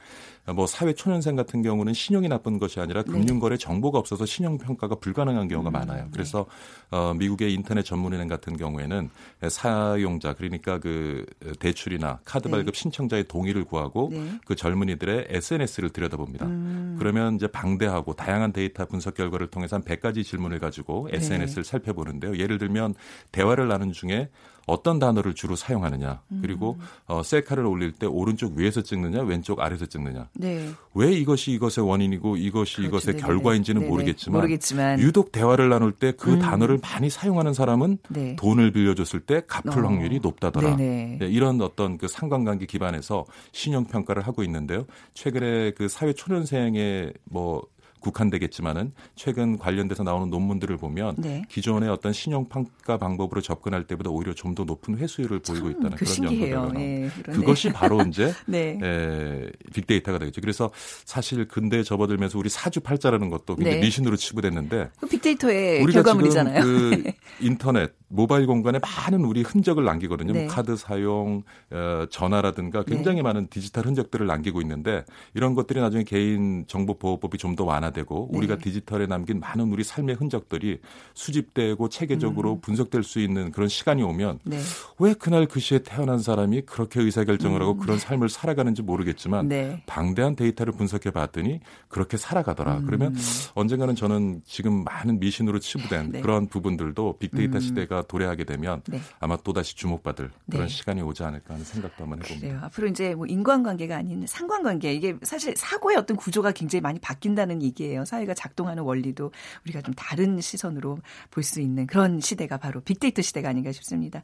뭐 0.55 0.67
사회 0.69 0.95
초년생 0.95 1.35
같은 1.35 1.63
경우는 1.63 1.93
신용이 1.93 2.29
나쁜 2.29 2.59
것이 2.61 2.79
아니라 2.79 3.03
네. 3.03 3.11
금융거래 3.11 3.57
정보가 3.57 3.99
없어서 3.99 4.25
신용 4.25 4.57
평가가 4.57 4.95
불가능한 4.95 5.49
경우가 5.49 5.71
음. 5.71 5.73
많아요. 5.73 6.05
네. 6.05 6.11
그래서 6.13 6.47
어, 6.93 7.15
미국의 7.19 7.53
인터넷 7.53 7.83
전문은행 7.83 8.29
같은 8.29 8.57
경우에는 8.57 9.11
사용자 9.49 10.35
그러니까 10.35 10.79
그 10.79 11.27
대출이나 11.59 12.21
카드 12.25 12.47
네. 12.47 12.53
발급 12.53 12.77
신청자의 12.77 13.25
동의를 13.25 13.65
구하고 13.65 14.13
그 14.47 14.55
젊은이들의 14.55 15.27
SNS를 15.31 15.91
들여다봅니다. 15.91 16.47
음. 16.47 16.97
그러면 17.09 17.37
이제 17.37 17.47
방대하고 17.47 18.13
다양한 18.13 18.53
데이터 18.53 18.85
분석 18.85 19.15
결과를 19.15 19.47
통해서 19.47 19.77
한 19.77 19.83
100가지 19.83 20.23
질문을 20.25 20.59
가지고 20.59 21.09
SNS를 21.11 21.63
네. 21.63 21.71
살펴보는데요. 21.71 22.37
예를 22.37 22.59
들면 22.59 22.95
대화를 23.33 23.67
나눈 23.67 23.93
중에 23.93 24.29
어떤 24.69 24.99
단어를 24.99 25.35
주로 25.35 25.57
사용하느냐 25.57 26.21
그리고 26.43 26.77
음. 26.79 26.85
어, 27.07 27.23
셀카를 27.23 27.65
올릴 27.65 27.93
때 27.93 28.07
오른쪽 28.07 28.55
위에서 28.55 28.83
찍느냐 28.83 29.23
왼쪽 29.23 29.61
아래에서 29.61 29.87
찍느냐 29.87 30.29
네. 30.35 30.69
왜 30.95 31.11
이것이 31.11 31.53
이것의 31.53 31.89
원인이고 31.89 32.37
이것이 32.37 32.77
그렇죠. 32.77 32.89
이것의 32.89 33.17
네네. 33.17 33.27
결과인지는 33.27 33.81
네네. 33.81 33.91
모르겠지만, 33.91 34.41
모르겠지만, 34.41 35.01
유독 35.01 35.33
대화를 35.33 35.71
나눌 35.71 35.93
때그 35.93 36.35
음. 36.35 36.39
단어를 36.39 36.79
많이 36.83 37.09
사용하는 37.09 37.55
사람은 37.55 37.99
네. 38.11 38.37
돈을 38.37 38.73
빌려줬을 38.73 39.21
때 39.21 39.43
갚을 39.47 39.85
어. 39.85 39.89
확률이 39.89 40.21
높다더라 40.21 40.77
네, 40.77 41.19
이런 41.23 41.61
어떤 41.63 41.97
그 41.97 42.07
상관관계 42.07 42.67
기반에서 42.67 43.25
신용 43.53 43.87
평가를 43.87 44.27
하고 44.27 44.43
있는데요 44.45 44.85
최근에 45.15 45.73
그 45.73 45.89
사회 45.89 46.13
초년생의 46.13 47.15
뭐 47.25 47.63
국한되겠지만은 48.01 48.93
최근 49.15 49.59
관련돼서 49.59 50.03
나오는 50.03 50.29
논문들을 50.31 50.77
보면 50.77 51.15
네. 51.19 51.43
기존의 51.49 51.89
어떤 51.89 52.13
신용 52.13 52.49
평가 52.49 52.99
방법으로 52.99 53.41
접근할 53.41 53.87
때보다 53.87 54.11
오히려 54.11 54.35
좀 54.35 54.49
더 54.59 54.65
높은 54.65 54.99
회수율을 54.99 55.41
보이고 55.41 55.69
있다는 55.71 55.91
그 55.91 56.05
그런 56.05 56.33
연구가 56.33 56.81
예, 56.81 57.11
그것이 57.27 57.71
바로 57.71 58.01
이제 58.03 58.33
네. 58.47 58.79
에, 58.83 59.47
빅데이터가 59.73 60.19
되겠죠. 60.19 60.41
그래서 60.41 60.71
사실 61.05 61.47
근대에 61.47 61.83
접어들면서 61.83 62.39
우리 62.39 62.49
사주팔자라는 62.49 63.29
것도 63.31 63.57
굉장히 63.57 63.77
네. 63.77 63.83
미신으로 63.83 64.17
치부됐는데 64.17 64.91
그 64.99 65.07
빅데이터의 65.07 65.85
결과물이잖아요. 65.87 66.63
그 66.63 67.13
인터넷 67.41 67.93
모바일 68.09 68.47
공간에 68.47 68.79
많은 68.79 69.25
우리 69.25 69.43
흔적을 69.43 69.85
남기거든요. 69.85 70.33
네. 70.33 70.47
카드 70.47 70.77
사용, 70.77 71.43
어, 71.71 72.07
전화라든가 72.11 72.85
굉장히 72.85 73.19
네. 73.19 73.23
많은 73.23 73.49
디지털 73.49 73.87
흔적들을 73.87 74.27
남기고 74.27 74.63
있는데 74.63 75.05
이런 75.35 75.55
것들이 75.55 75.81
나중에 75.81 76.05
개인 76.05 76.65
정보 76.67 76.99
보호법이 76.99 77.37
좀 77.37 77.59
더 77.59 77.65
완화되고 77.65 78.29
네. 78.31 78.39
우리가 78.39 78.57
디지털에 78.59 79.07
남긴 79.07 79.41
많은 79.41 79.73
우리 79.73 79.83
삶의 79.83 80.15
흔적들이 80.17 80.81
수집되고 81.15 81.89
체계적으로 81.89 82.55
음. 82.55 82.61
분석될 82.61 83.03
수 83.03 83.21
있는 83.21 83.51
그런 83.51 83.69
시간이 83.69 84.03
오면 84.03 84.41
네. 84.45 84.59
왜 84.99 85.15
그날 85.15 85.47
그 85.47 85.59
시에 85.61 85.81
태어난 85.81 86.21
사람이 86.21 86.63
그렇게 86.63 87.01
의사결정을 87.01 87.61
하고 87.61 87.73
음. 87.73 87.79
그런 87.79 87.99
삶을 87.99 88.29
살아가는지 88.29 88.83
모르겠지만 88.83 89.49
네. 89.49 89.83
방대한 89.87 90.37
데이터를 90.37 90.73
분석해 90.73 91.11
봤더니 91.11 91.61
그렇게 91.89 92.17
살아가더라. 92.17 92.79
음. 92.79 92.87
그러면 92.87 93.17
언젠가는 93.55 93.95
저는 93.95 94.43
지금 94.47 94.85
많은 94.85 95.19
미신으로 95.19 95.59
치부된 95.59 96.13
네. 96.13 96.21
그런 96.21 96.47
부분들도 96.47 97.19
빅데이터 97.19 97.59
음. 97.59 97.61
시대 97.61 97.87
가 97.99 98.07
도래하게 98.07 98.45
되면 98.45 98.83
네. 98.87 99.01
아마 99.19 99.37
또 99.43 99.53
다시 99.53 99.75
주목받을 99.75 100.31
그런 100.51 100.67
네. 100.67 100.69
시간이 100.69 101.03
오지 101.03 101.25
않을까 101.25 101.55
하는 101.55 101.65
생각도 101.65 102.05
한번 102.05 102.21
해봅니다. 102.23 102.47
그래요. 102.47 102.61
앞으로 102.63 102.87
이제 102.89 103.15
뭐 103.15 103.27
인간관계가 103.27 103.97
아닌 103.97 104.25
상관관계 104.27 104.93
이게 104.93 105.17
사실 105.23 105.55
사고의 105.57 105.97
어떤 105.97 106.17
구조가 106.17 106.53
굉장히 106.53 106.81
많이 106.83 107.01
바뀐다는 107.01 107.63
얘기예요. 107.63 108.05
사회가 108.05 108.35
작동하는 108.35 108.85
원리도 108.85 109.33
우리가 109.65 109.83
좀 109.83 109.95
다른 109.95 110.41
시선으로 110.41 110.99
볼 111.31 111.49
수 111.49 111.61
있는 111.63 111.87
그런 111.87 112.21
시대가 112.21 112.59
바로 112.59 112.81
빅데이터 112.81 113.23
시대가 113.23 113.49
아닌가 113.49 113.73
싶습니다. 113.73 114.21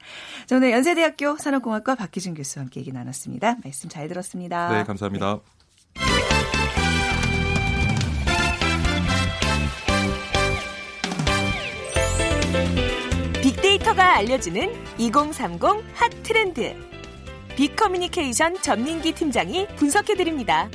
자, 0.46 0.56
오늘 0.56 0.72
연세대학교 0.72 1.38
산업공학과 1.38 1.94
박기준 1.94 2.34
교수와 2.34 2.64
함께 2.64 2.80
얘기 2.80 2.92
나눴습니다. 2.92 3.56
말씀 3.64 3.88
잘 3.88 4.08
들었습니다. 4.08 4.68
네, 4.70 4.84
감사합니다. 4.84 5.40
네. 5.94 6.63
빅데이터가 13.94 14.16
알려주는 14.16 14.72
2030 14.98 15.62
핫 15.94 16.10
트렌드. 16.22 16.74
빅커뮤니케이션 17.56 18.60
전민기 18.60 19.12
팀장이 19.12 19.66
분석해드립니다. 19.76 20.68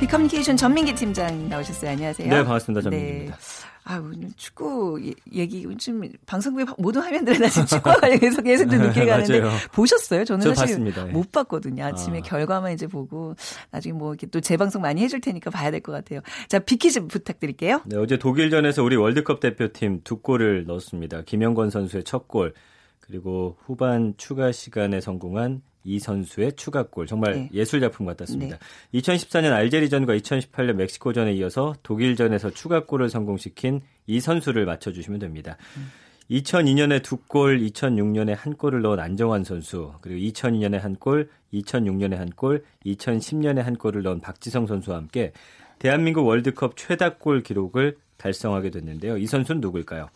빅커뮤니케이션 0.00 0.56
전민기 0.56 0.94
팀장 0.94 1.48
나오셨어요. 1.48 1.90
안녕하세요. 1.92 2.28
네, 2.28 2.44
반갑습니다. 2.44 2.82
전민기입니다. 2.82 3.36
네. 3.36 3.42
아, 3.90 3.98
오늘 4.04 4.28
축구 4.36 5.00
얘기 5.32 5.66
좀 5.78 6.02
방송국의 6.26 6.74
모든 6.76 7.00
화면들에 7.00 7.38
나 7.38 7.48
지금 7.48 7.66
축구와 7.66 7.96
관련해서 7.96 8.42
계속 8.42 8.68
좀 8.68 8.80
늦게 8.80 9.06
가는데 9.06 9.40
보셨어요? 9.72 10.26
저는 10.26 10.42
저 10.44 10.54
사실 10.54 10.74
봤습니다. 10.74 11.08
예. 11.08 11.10
못 11.10 11.32
봤거든요. 11.32 11.84
아침에 11.84 12.18
아. 12.18 12.20
결과만 12.20 12.72
이제 12.72 12.86
보고 12.86 13.34
나중에 13.70 13.94
뭐 13.94 14.12
이렇게 14.12 14.26
또 14.26 14.42
재방송 14.42 14.82
많이 14.82 15.00
해줄 15.02 15.22
테니까 15.22 15.50
봐야 15.50 15.70
될 15.70 15.80
것 15.80 15.92
같아요. 15.92 16.20
자, 16.48 16.58
비키즈 16.58 17.06
부탁드릴게요. 17.06 17.80
네, 17.86 17.96
어제 17.96 18.18
독일전에서 18.18 18.82
우리 18.82 18.96
월드컵 18.96 19.40
대표팀 19.40 20.02
두 20.04 20.18
골을 20.18 20.64
넣었습니다. 20.66 21.22
김영건 21.22 21.70
선수의 21.70 22.04
첫 22.04 22.28
골, 22.28 22.52
그리고 23.00 23.56
후반 23.64 24.12
추가 24.18 24.52
시간에 24.52 25.00
성공한 25.00 25.62
이 25.88 25.98
선수의 25.98 26.52
추가골 26.52 27.06
정말 27.06 27.32
네. 27.32 27.50
예술 27.54 27.80
작품 27.80 28.04
같았습니다. 28.04 28.58
네. 28.58 29.00
2014년 29.00 29.52
알제리전과 29.52 30.14
2018년 30.16 30.74
멕시코전에 30.74 31.32
이어서 31.34 31.74
독일전에서 31.82 32.50
추가골을 32.50 33.08
성공시킨 33.08 33.80
이 34.06 34.20
선수를 34.20 34.66
맞춰주시면 34.66 35.18
됩니다. 35.18 35.56
음. 35.78 35.88
2002년에 36.30 37.02
두 37.02 37.16
골, 37.16 37.58
2006년에 37.60 38.36
한 38.36 38.54
골을 38.54 38.82
넣은 38.82 39.00
안정환 39.00 39.44
선수, 39.44 39.94
그리고 40.02 40.20
2002년에 40.20 40.78
한 40.78 40.94
골, 40.96 41.30
2006년에 41.54 42.16
한 42.16 42.28
골, 42.28 42.64
2010년에 42.84 43.62
한 43.62 43.76
골을 43.76 44.02
넣은 44.02 44.20
박지성 44.20 44.66
선수와 44.66 44.98
함께 44.98 45.32
대한민국 45.78 46.26
월드컵 46.26 46.76
최다골 46.76 47.42
기록을 47.42 47.96
달성하게 48.18 48.68
됐는데요. 48.70 49.16
이 49.16 49.26
선수는 49.26 49.62
누구일까요? 49.62 50.10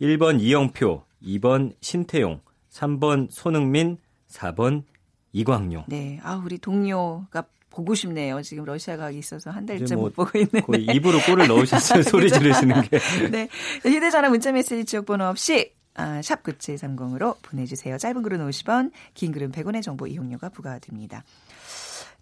1번 0.00 0.40
이영표, 0.40 1.04
2번 1.22 1.74
신태용, 1.80 2.40
3번 2.70 3.28
손흥민, 3.30 3.98
4번 4.28 4.82
이광용. 5.32 5.84
네. 5.88 6.20
아, 6.22 6.34
우리 6.44 6.58
동료가 6.58 7.44
보고 7.70 7.94
싶네요. 7.94 8.42
지금 8.42 8.64
러시아 8.64 8.96
가기 8.98 9.18
있어서 9.18 9.50
한 9.50 9.64
달째 9.64 9.94
뭐 9.94 10.04
못 10.04 10.14
보고 10.14 10.38
있는데. 10.38 10.60
거의 10.60 10.84
입으로 10.94 11.18
골을 11.20 11.46
넣으셨어요. 11.48 12.02
소리 12.04 12.30
지르시는 12.30 12.82
게. 12.82 12.98
네. 13.30 13.48
휴대전화 13.82 14.28
문자메시지 14.28 14.84
지역번호 14.84 15.24
없이 15.26 15.72
아, 15.94 16.20
샵 16.22 16.42
9730으로 16.42 17.36
보내주세요. 17.42 17.98
짧은 17.98 18.22
글은 18.22 18.46
50원, 18.48 18.92
긴 19.14 19.32
글은 19.32 19.52
100원의 19.52 19.82
정보 19.82 20.06
이용료가 20.06 20.48
부과됩니다. 20.50 21.22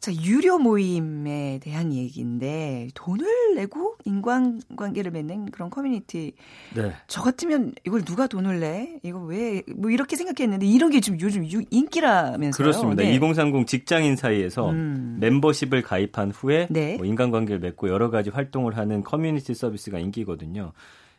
자, 0.00 0.14
유료 0.14 0.56
모임에 0.58 1.60
대한 1.62 1.92
얘기인데 1.92 2.88
돈을 2.94 3.54
내고 3.54 3.96
인간관계를 4.06 5.10
맺는 5.10 5.50
그런 5.50 5.68
커뮤니티. 5.68 6.32
네. 6.74 6.92
저 7.06 7.20
같으면 7.20 7.74
이걸 7.84 8.02
누가 8.02 8.26
돈을 8.26 8.60
내? 8.60 8.98
이거 9.02 9.18
왜 9.20 9.62
뭐 9.76 9.90
이렇게 9.90 10.16
생각했는데 10.16 10.64
이런 10.66 10.90
게 10.90 11.00
지금 11.00 11.20
요즘 11.20 11.44
인기라면서요. 11.70 12.56
그렇습니다. 12.64 13.02
네. 13.02 13.14
2030 13.14 13.66
직장인 13.66 14.16
사이에서 14.16 14.70
음. 14.70 15.18
멤버십을 15.20 15.82
가입한 15.82 16.30
후에 16.30 16.68
네. 16.70 16.96
뭐 16.96 17.04
인간관계를 17.04 17.60
맺고 17.60 17.88
여러 17.90 18.08
가지 18.10 18.30
활동을 18.30 18.78
하는 18.78 19.02
커뮤니티 19.04 19.54
서비스가 19.54 19.98
인기거든요. 19.98 20.72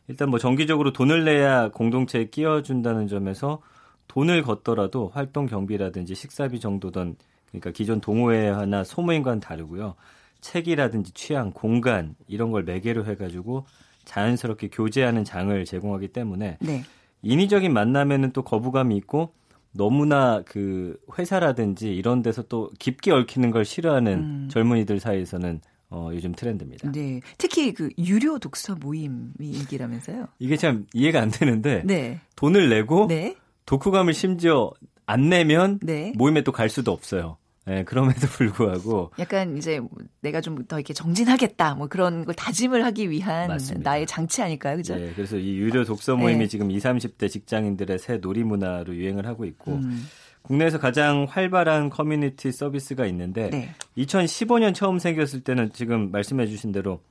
일단 0.08 0.30
뭐 0.30 0.40
정기적으로 0.40 0.92
돈을 0.92 1.24
내야 1.24 1.70
공동체에 1.70 2.26
끼워준다는 2.26 3.08
점에서 3.08 3.62
돈을 4.08 4.42
걷더라도 4.42 5.10
활동 5.14 5.46
경비라든지 5.46 6.16
식사비 6.16 6.60
정도던 6.60 7.16
그러니까 7.52 7.72
기존 7.72 8.02
동호회나 8.02 8.84
소모임과는 8.84 9.40
다르고요. 9.40 9.96
책이라든지 10.42 11.14
취향, 11.14 11.52
공간 11.52 12.16
이런 12.28 12.52
걸 12.52 12.64
매개로 12.64 13.06
해가지고 13.06 13.66
자연스럽게 14.06 14.70
교제하는 14.70 15.24
장을 15.24 15.64
제공하기 15.66 16.08
때문에 16.10 16.58
네. 16.60 16.84
인위적인 17.22 17.72
만남에는 17.72 18.32
또 18.32 18.42
거부감이 18.42 18.98
있고 18.98 19.34
너무나 19.74 20.42
그 20.46 20.98
회사라든지 21.18 21.96
이런 21.96 22.22
데서 22.24 22.42
또 22.44 22.72
깊게 22.80 23.12
얽히는 23.12 23.52
걸 23.52 23.64
싫어하는 23.64 24.14
음. 24.14 24.48
젊은이들 24.52 25.00
사이에서는 25.00 25.62
어, 25.92 26.10
요즘 26.14 26.34
트렌드입니다. 26.34 26.92
네. 26.92 27.20
특히 27.38 27.74
그 27.74 27.90
유료 28.00 28.40
독서 28.40 28.76
모임이 28.76 29.34
인기라면서요? 29.40 30.28
이게 30.40 30.56
참 30.58 30.88
이해가 30.94 31.22
안 31.22 31.30
되는데 31.30 31.84
네. 31.86 32.20
돈을 32.36 32.70
내고 32.70 33.08
네. 33.08 33.36
독후감을 33.66 34.14
심지어 34.14 34.72
안 35.06 35.30
내면 35.30 35.80
네. 35.82 36.14
모임에 36.16 36.44
또 36.44 36.52
갈 36.52 36.70
수도 36.70 36.92
없어요. 36.92 37.38
네, 37.66 37.84
그럼에도 37.84 38.26
불구하고 38.28 39.12
약간 39.20 39.56
이제 39.58 39.80
내가 40.22 40.42
좀 40.42 40.66
더 40.68 40.78
이렇게 40.78 40.94
정진하겠다 40.94 41.76
뭐 41.76 41.88
그런 41.88 42.26
걸 42.26 42.34
다짐을 42.34 42.84
하기 42.86 43.10
위한 43.10 43.48
맞습니다. 43.50 43.90
나의 43.92 44.06
장치 44.08 44.42
아닐까요, 44.42 44.78
그죠? 44.78 44.96
네, 44.96 45.12
그래서 45.16 45.38
이 45.38 45.58
유료 45.58 45.84
독서 45.84 46.16
모임이 46.16 46.40
네. 46.40 46.48
지금 46.48 46.72
20, 46.72 46.84
30대 46.84 47.30
직장인들의 47.30 48.00
새 48.00 48.18
놀이 48.18 48.44
문화로 48.44 48.96
유행을 48.96 49.26
하고 49.28 49.46
있고 49.46 49.74
음. 49.74 50.06
국내에서 50.44 50.80
가장 50.80 51.28
활발한 51.30 51.90
커뮤니티 51.90 52.52
서비스가 52.52 53.06
있는데 53.08 53.50
네. 53.50 53.76
2015년 53.98 54.74
처음 54.74 54.98
생겼을 54.98 55.42
때는 55.42 55.72
지금 55.74 56.12
말씀해 56.12 56.48
주신 56.48 56.72
대로 56.72 57.02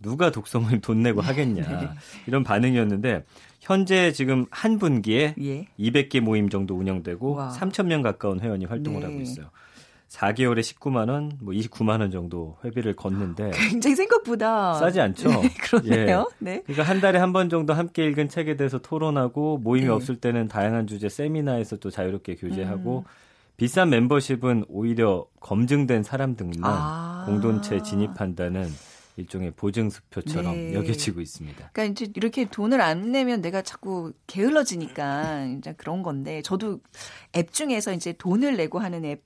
누가 0.00 0.30
독서 0.30 0.58
모임 0.58 0.80
돈 0.80 1.00
내고 1.02 1.20
하겠냐 1.20 1.80
네. 1.80 1.88
이런 2.26 2.42
반응이었는데 2.42 3.24
현재 3.60 4.10
지금 4.10 4.46
한 4.50 4.78
분기에 4.78 5.36
예. 5.40 5.66
200개 5.78 6.18
모임 6.20 6.48
정도 6.48 6.74
운영되고 6.74 7.34
와. 7.34 7.50
3천 7.56 7.86
명 7.86 8.02
가까운 8.02 8.40
회원이 8.40 8.64
활동을 8.64 9.00
네. 9.00 9.06
하고 9.06 9.20
있어요. 9.20 9.46
4개월에 10.12 10.60
19만 10.60 11.08
원, 11.08 11.32
뭐 11.40 11.54
29만 11.54 12.00
원 12.00 12.10
정도 12.10 12.58
회비를 12.64 12.94
걷는데 12.94 13.50
굉장히 13.70 13.96
생각보다 13.96 14.74
싸지 14.74 15.00
않죠. 15.00 15.28
네, 15.28 15.48
그렇네요. 15.62 16.28
예. 16.30 16.44
네. 16.44 16.62
그러니까 16.66 16.82
한 16.82 17.00
달에 17.00 17.18
한 17.18 17.32
번 17.32 17.48
정도 17.48 17.72
함께 17.72 18.06
읽은 18.08 18.28
책에 18.28 18.56
대해서 18.58 18.78
토론하고 18.78 19.56
모임이 19.58 19.86
네. 19.86 19.92
없을 19.92 20.16
때는 20.16 20.48
다양한 20.48 20.86
주제 20.86 21.08
세미나에서 21.08 21.76
또 21.76 21.90
자유롭게 21.90 22.34
교제하고 22.36 23.04
음. 23.06 23.10
비싼 23.56 23.88
멤버십은 23.88 24.66
오히려 24.68 25.26
검증된 25.40 26.02
사람 26.02 26.36
등만 26.36 26.60
아. 26.62 27.22
공동체 27.26 27.80
진입한다는 27.82 28.68
일종의 29.16 29.52
보증수표처럼 29.52 30.54
네. 30.54 30.74
여겨지고 30.74 31.20
있습니다. 31.20 31.70
그러니까 31.72 31.92
이제 31.92 32.12
이렇게 32.16 32.44
돈을 32.46 32.80
안 32.80 33.12
내면 33.12 33.40
내가 33.40 33.62
자꾸 33.62 34.12
게을러지니까 34.26 35.46
이제 35.58 35.74
그런 35.76 36.02
건데 36.02 36.42
저도 36.42 36.80
앱 37.36 37.52
중에서 37.52 37.92
이제 37.92 38.12
돈을 38.12 38.56
내고 38.56 38.78
하는 38.78 39.04
앱 39.04 39.22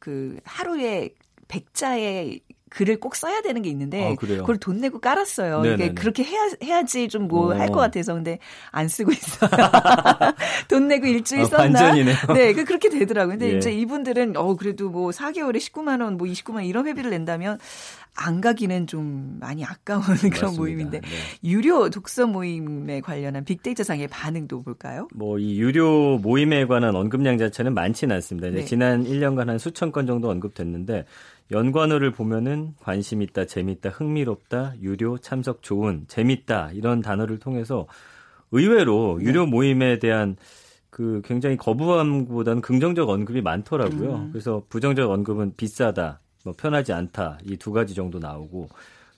그 0.00 0.38
하루에 0.44 1.14
100자의 1.48 2.40
글을 2.70 2.98
꼭 3.00 3.14
써야 3.16 3.40
되는 3.42 3.62
게 3.62 3.68
있는데 3.70 4.12
아, 4.12 4.14
그걸 4.14 4.56
돈 4.56 4.78
내고 4.78 5.00
깔았어요. 5.00 5.60
네네네. 5.62 5.84
이게 5.84 5.94
그렇게 5.94 6.24
해야 6.24 6.40
해야지 6.62 7.08
좀 7.08 7.20
뭐 7.30 7.52
할것 7.54 7.76
어. 7.76 7.80
같아서 7.80 8.14
근데 8.14 8.38
안 8.70 8.88
쓰고 8.88 9.12
있어요. 9.12 9.50
돈 10.68 10.88
내고 10.88 11.06
일주일 11.06 11.42
어, 11.42 11.44
썼나? 11.44 11.62
반전이네요. 11.64 12.16
네, 12.34 12.52
그 12.54 12.64
그렇게 12.64 12.88
되더라고요. 12.88 13.38
근데 13.38 13.52
예. 13.52 13.58
이제 13.58 13.72
이분들은 13.72 14.36
어 14.36 14.56
그래도 14.56 14.88
뭐 14.90 15.10
4개월에 15.10 15.58
19만 15.58 16.02
원, 16.02 16.16
뭐 16.16 16.26
29만 16.26 16.54
원 16.56 16.64
이런 16.64 16.86
회비를 16.86 17.10
낸다면 17.10 17.58
안 18.16 18.40
가기는 18.40 18.86
좀 18.86 19.36
많이 19.40 19.64
아까운 19.64 20.02
그런 20.32 20.56
모임인데 20.56 21.00
네. 21.00 21.08
유료 21.44 21.88
독서 21.90 22.26
모임에 22.26 23.00
관련한 23.00 23.44
빅데이터상의 23.44 24.08
반응도 24.08 24.62
볼까요? 24.62 25.08
뭐 25.14 25.38
이 25.38 25.58
유료 25.60 26.18
모임에 26.18 26.66
관한 26.66 26.94
언급량 26.96 27.38
자체는 27.38 27.72
많지는 27.74 28.16
않습니다. 28.16 28.50
네. 28.50 28.64
지난 28.64 29.04
1년간 29.04 29.46
한 29.46 29.58
수천 29.58 29.92
건 29.92 30.06
정도 30.06 30.28
언급됐는데 30.28 31.04
연관어를 31.50 32.12
보면은 32.12 32.74
관심 32.80 33.22
있다, 33.22 33.46
재밌다, 33.46 33.90
흥미롭다, 33.90 34.74
유료, 34.80 35.18
참석 35.18 35.62
좋은, 35.62 36.04
재밌다 36.08 36.70
이런 36.72 37.00
단어를 37.00 37.38
통해서 37.38 37.86
의외로 38.52 39.16
네. 39.18 39.26
유료 39.26 39.46
모임에 39.46 39.98
대한 39.98 40.36
그 40.90 41.22
굉장히 41.24 41.56
거부함보다는 41.56 42.62
긍정적 42.62 43.08
언급이 43.08 43.42
많더라고요. 43.42 44.14
음. 44.16 44.28
그래서 44.32 44.62
부정적 44.68 45.10
언급은 45.10 45.54
비싸다, 45.56 46.20
뭐 46.44 46.54
편하지 46.56 46.92
않다 46.92 47.38
이 47.44 47.56
두 47.56 47.72
가지 47.72 47.94
정도 47.94 48.18
나오고 48.18 48.68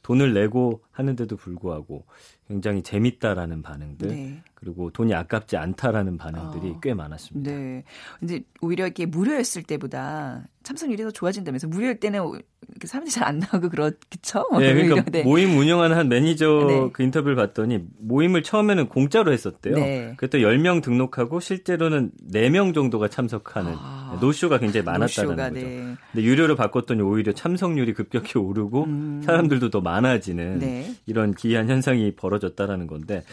돈을 0.03 0.35
내고 0.35 0.83
하는데도 0.91 1.37
불구하고 1.37 2.05
굉장히 2.53 2.83
재밌다라는 2.83 3.63
반응들 3.63 4.09
네. 4.09 4.43
그리고 4.55 4.91
돈이 4.91 5.13
아깝지 5.15 5.57
않다라는 5.57 6.19
반응들이 6.19 6.73
어, 6.73 6.81
꽤 6.81 6.95
많았습니다. 6.95 7.51
네. 7.51 7.83
근데 8.21 8.43
오히려 8.61 8.85
이렇게 8.85 9.07
무료였을 9.07 9.63
때보다 9.63 10.47
참석률이 10.63 11.03
더 11.03 11.11
좋아진다면서 11.11 11.67
무료일 11.67 11.99
때는 11.99 12.41
사람들이 12.85 13.13
잘 13.13 13.23
안 13.23 13.39
나오고 13.39 13.69
그렇죠. 13.69 14.45
네, 14.59 14.75
그러니까 14.75 15.11
네. 15.11 15.23
모임 15.23 15.57
운영하는 15.57 15.97
한 15.97 16.09
매니저 16.09 16.65
네. 16.69 16.91
그 16.93 17.03
인터뷰를 17.05 17.37
봤더니 17.37 17.85
모임을 18.01 18.43
처음에는 18.43 18.89
공짜로 18.89 19.33
했었대요. 19.33 19.75
네. 19.77 20.15
그랬더니 20.17 20.39
10명 20.39 20.83
등록하고 20.83 21.39
실제로는 21.39 22.11
4명 22.33 22.75
정도가 22.75 23.09
참석하는 23.09 23.75
아, 23.77 24.19
노쇼가 24.21 24.59
굉장히 24.59 24.85
많았다는 24.85 25.31
노쇼가, 25.31 25.49
거죠. 25.51 25.55
네. 25.55 25.97
근데 26.13 26.27
유료로 26.27 26.57
바꿨더니 26.57 27.01
오히려 27.01 27.33
참석률이 27.33 27.95
급격히 27.95 28.39
오르고 28.39 28.85
음. 28.85 29.23
사람들도 29.25 29.71
더 29.71 29.81
많아지는 29.81 30.59
네. 30.59 30.93
이런 31.07 31.33
기이한 31.33 31.69
현상이 31.69 32.17
벌어졌 32.17 32.42
다라는 32.51 32.87
건데 32.87 33.25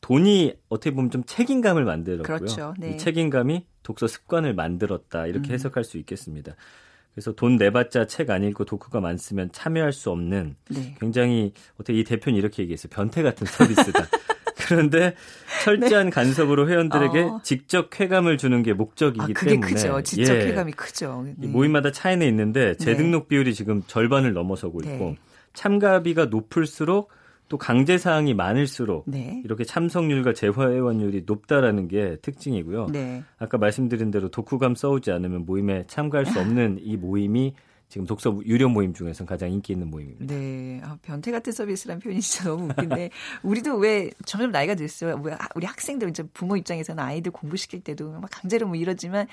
돈이 0.00 0.54
어떻게 0.68 0.92
보면 0.92 1.10
좀 1.10 1.22
책임감을 1.24 1.84
만들었고요. 1.84 2.38
그렇죠. 2.38 2.74
네. 2.78 2.92
이 2.92 2.98
책임감이 2.98 3.66
독서 3.82 4.06
습관을 4.06 4.54
만들었다 4.54 5.26
이렇게 5.26 5.50
음. 5.50 5.54
해석할 5.54 5.84
수 5.84 5.98
있겠습니다. 5.98 6.54
그래서 7.12 7.32
돈 7.32 7.56
내봤자 7.56 8.06
책 8.06 8.30
안 8.30 8.44
읽고 8.44 8.64
독후가 8.64 9.00
많으면 9.00 9.50
참여할 9.52 9.92
수 9.92 10.10
없는 10.10 10.56
네. 10.68 10.94
굉장히 11.00 11.52
어떻게 11.74 11.98
이 11.98 12.04
대표는 12.04 12.38
이렇게 12.38 12.62
얘기했어요. 12.62 12.90
변태 12.90 13.22
같은 13.22 13.46
서비스다. 13.46 14.06
그런데 14.68 15.16
철저한 15.64 16.06
네. 16.06 16.10
간섭으로 16.10 16.68
회원들에게 16.68 17.20
어. 17.22 17.40
직접 17.42 17.90
쾌감을 17.90 18.38
주는 18.38 18.62
게 18.62 18.72
목적이기 18.72 19.34
아, 19.36 19.40
때문에 19.44 19.72
크죠. 19.72 20.00
직접 20.02 20.34
예. 20.36 20.46
쾌감이 20.46 20.72
크죠. 20.72 21.26
네. 21.36 21.48
모임마다 21.48 21.90
차이는 21.90 22.26
있는데 22.28 22.74
네. 22.74 22.76
재등록 22.76 23.26
비율이 23.28 23.54
지금 23.54 23.82
절반을 23.88 24.32
넘어서고 24.32 24.80
있고 24.82 25.04
네. 25.04 25.16
참가비가 25.54 26.26
높을수록 26.26 27.10
또 27.50 27.58
강제 27.58 27.98
사항이 27.98 28.32
많을수록 28.32 29.04
네. 29.08 29.42
이렇게 29.44 29.64
참석률과 29.64 30.34
재회원율이 30.34 31.24
높다라는 31.26 31.88
게 31.88 32.16
특징이고요. 32.22 32.86
네. 32.92 33.24
아까 33.38 33.58
말씀드린 33.58 34.12
대로 34.12 34.30
독후감 34.30 34.76
써오지 34.76 35.10
않으면 35.10 35.44
모임에 35.44 35.84
참가할 35.88 36.26
수 36.26 36.38
없는 36.38 36.78
이 36.80 36.96
모임이 36.96 37.54
지금 37.90 38.06
독서 38.06 38.38
유료 38.46 38.68
모임 38.68 38.94
중에서 38.94 39.24
가장 39.24 39.50
인기 39.50 39.72
있는 39.72 39.90
모임입니다. 39.90 40.32
네. 40.32 40.80
아, 40.84 40.96
변태 41.02 41.32
같은 41.32 41.52
서비스라는 41.52 42.00
표현이 42.00 42.20
진짜 42.20 42.48
너무 42.48 42.66
웃긴데 42.66 43.10
우리도 43.42 43.76
왜 43.78 44.10
점점 44.24 44.52
나이가 44.52 44.76
들수록 44.76 45.26
우리 45.56 45.66
학생들 45.66 46.08
이제 46.08 46.22
부모 46.32 46.56
입장에서는 46.56 47.02
아이들 47.02 47.32
공부시킬 47.32 47.80
때도 47.80 48.12
막 48.12 48.30
강제로 48.30 48.68
뭐 48.68 48.76
이러지만 48.76 49.26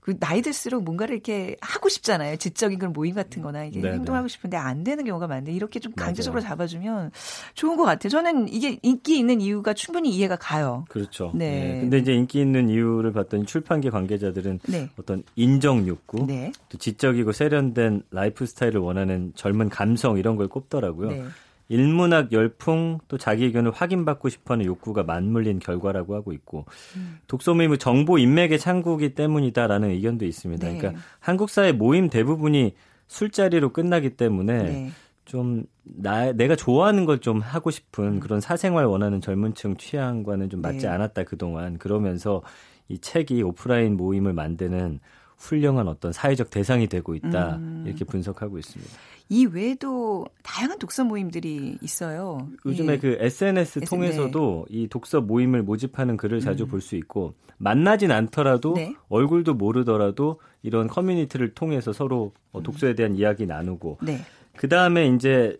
그 0.00 0.18
나이 0.18 0.40
들수록 0.40 0.84
뭔가를 0.84 1.16
이렇게 1.16 1.56
하고 1.60 1.90
싶잖아요. 1.90 2.36
지적인 2.36 2.78
그런 2.78 2.94
모임 2.94 3.14
같은 3.14 3.42
거나 3.42 3.66
이게 3.66 3.82
네네. 3.82 3.96
행동하고 3.96 4.26
싶은데 4.26 4.56
안 4.56 4.84
되는 4.84 5.04
경우가 5.04 5.26
많은데 5.26 5.52
이렇게 5.52 5.78
좀 5.78 5.92
강제적으로 5.92 6.40
맞아요. 6.40 6.48
잡아주면 6.52 7.10
좋은 7.52 7.76
것 7.76 7.84
같아요. 7.84 8.08
저는 8.08 8.48
이게 8.48 8.78
인기 8.80 9.18
있는 9.18 9.42
이유가 9.42 9.74
충분히 9.74 10.08
이해가 10.16 10.36
가요. 10.36 10.86
그렇죠. 10.88 11.30
네. 11.34 11.74
네. 11.74 11.80
근데 11.82 11.98
이제 11.98 12.14
인기 12.14 12.40
있는 12.40 12.70
이유를 12.70 13.12
봤더니 13.12 13.44
출판계 13.44 13.90
관계자들은 13.90 14.60
네. 14.66 14.88
어떤 14.98 15.24
인정 15.36 15.86
욕구, 15.86 16.24
네. 16.26 16.52
또 16.70 16.78
지적이고 16.78 17.32
세련된 17.32 17.97
라이프 18.10 18.46
스타일을 18.46 18.80
원하는 18.80 19.32
젊은 19.34 19.68
감성 19.68 20.18
이런 20.18 20.36
걸 20.36 20.48
꼽더라고요. 20.48 21.08
네. 21.10 21.24
인문학 21.70 22.32
열풍 22.32 22.98
또 23.08 23.18
자기 23.18 23.44
의견을 23.44 23.72
확인받고 23.72 24.30
싶어하는 24.30 24.64
욕구가 24.64 25.02
맞물린 25.02 25.58
결과라고 25.58 26.14
하고 26.14 26.32
있고 26.32 26.64
음. 26.96 27.18
독서 27.26 27.52
모임은 27.52 27.78
정보 27.78 28.18
인맥의 28.18 28.58
창구기 28.58 29.14
때문이다라는 29.14 29.90
의견도 29.90 30.24
있습니다. 30.24 30.66
네. 30.66 30.78
그러니까 30.78 31.02
한국 31.20 31.50
사회 31.50 31.72
모임 31.72 32.08
대부분이 32.08 32.74
술자리로 33.06 33.72
끝나기 33.72 34.10
때문에 34.10 34.62
네. 34.62 34.90
좀 35.26 35.64
나, 35.82 36.32
내가 36.32 36.56
좋아하는 36.56 37.04
걸 37.04 37.18
좀 37.20 37.40
하고 37.40 37.70
싶은 37.70 38.04
음. 38.04 38.20
그런 38.20 38.40
사생활 38.40 38.86
원하는 38.86 39.20
젊은층 39.20 39.76
취향과는 39.76 40.48
좀 40.48 40.62
맞지 40.62 40.80
네. 40.80 40.88
않았다 40.88 41.24
그동안 41.24 41.76
그러면서 41.76 42.42
이 42.88 42.98
책이 42.98 43.42
오프라인 43.42 43.98
모임을 43.98 44.32
만드는 44.32 45.00
훌륭한 45.38 45.88
어떤 45.88 46.12
사회적 46.12 46.50
대상이 46.50 46.88
되고 46.88 47.14
있다 47.14 47.56
음. 47.56 47.84
이렇게 47.86 48.04
분석하고 48.04 48.58
있습니다. 48.58 48.92
이 49.30 49.46
외에도 49.46 50.26
다양한 50.42 50.78
독서 50.78 51.04
모임들이 51.04 51.78
있어요. 51.82 52.48
요즘에 52.64 52.94
예. 52.94 52.98
그 52.98 53.16
SNS 53.20 53.80
통해서도 53.82 54.66
네. 54.70 54.76
이 54.76 54.88
독서 54.88 55.20
모임을 55.20 55.62
모집하는 55.62 56.16
글을 56.16 56.40
자주 56.40 56.64
음. 56.64 56.68
볼수 56.68 56.96
있고 56.96 57.34
만나진 57.58 58.10
않더라도 58.10 58.74
네. 58.74 58.94
얼굴도 59.08 59.54
모르더라도 59.54 60.40
이런 60.62 60.86
커뮤니티를 60.88 61.54
통해서 61.54 61.92
서로 61.92 62.32
어, 62.52 62.62
독서에 62.62 62.94
대한 62.94 63.16
이야기 63.16 63.46
나누고 63.46 63.98
네. 64.02 64.18
그 64.56 64.68
다음에 64.68 65.06
이제 65.08 65.58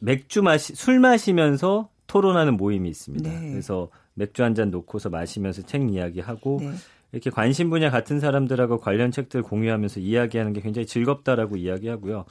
맥주 0.00 0.42
마시 0.42 0.74
술 0.74 1.00
마시면서 1.00 1.88
토론하는 2.06 2.56
모임이 2.56 2.88
있습니다. 2.90 3.28
네. 3.28 3.50
그래서 3.50 3.88
맥주 4.14 4.42
한 4.44 4.54
잔 4.54 4.70
놓고서 4.70 5.08
마시면서 5.10 5.62
책 5.62 5.90
이야기하고 5.90 6.58
네. 6.60 6.72
이렇게 7.12 7.30
관심 7.30 7.70
분야 7.70 7.90
같은 7.90 8.20
사람들하고 8.20 8.78
관련 8.78 9.10
책들 9.10 9.42
공유하면서 9.42 10.00
이야기하는 10.00 10.52
게 10.52 10.60
굉장히 10.60 10.86
즐겁다라고 10.86 11.56
이야기하고요. 11.56 12.24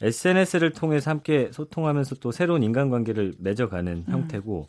SNS를 0.00 0.72
통해서 0.72 1.10
함께 1.10 1.50
소통하면서 1.52 2.16
또 2.16 2.32
새로운 2.32 2.62
인간관계를 2.62 3.34
맺어가는 3.38 4.04
음. 4.08 4.12
형태고 4.12 4.66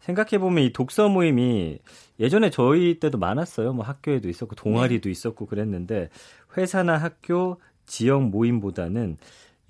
생각해 0.00 0.38
보면 0.38 0.64
이 0.64 0.72
독서 0.72 1.08
모임이 1.08 1.78
예전에 2.20 2.50
저희 2.50 3.00
때도 3.00 3.18
많았어요. 3.18 3.72
뭐 3.72 3.84
학교에도 3.84 4.28
있었고 4.28 4.54
동아리도 4.54 5.04
네. 5.04 5.10
있었고 5.10 5.46
그랬는데 5.46 6.10
회사나 6.56 6.96
학교 6.96 7.60
지역 7.86 8.22
모임보다는 8.24 9.16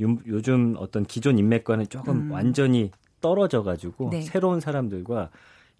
요, 0.02 0.42
즘 0.42 0.74
어떤 0.78 1.04
기존 1.04 1.38
인맥과는 1.38 1.88
조금 1.88 2.26
음. 2.26 2.32
완전히 2.32 2.90
떨어져 3.20 3.62
가지고 3.62 4.10
네. 4.10 4.20
새로운 4.20 4.60
사람들과 4.60 5.30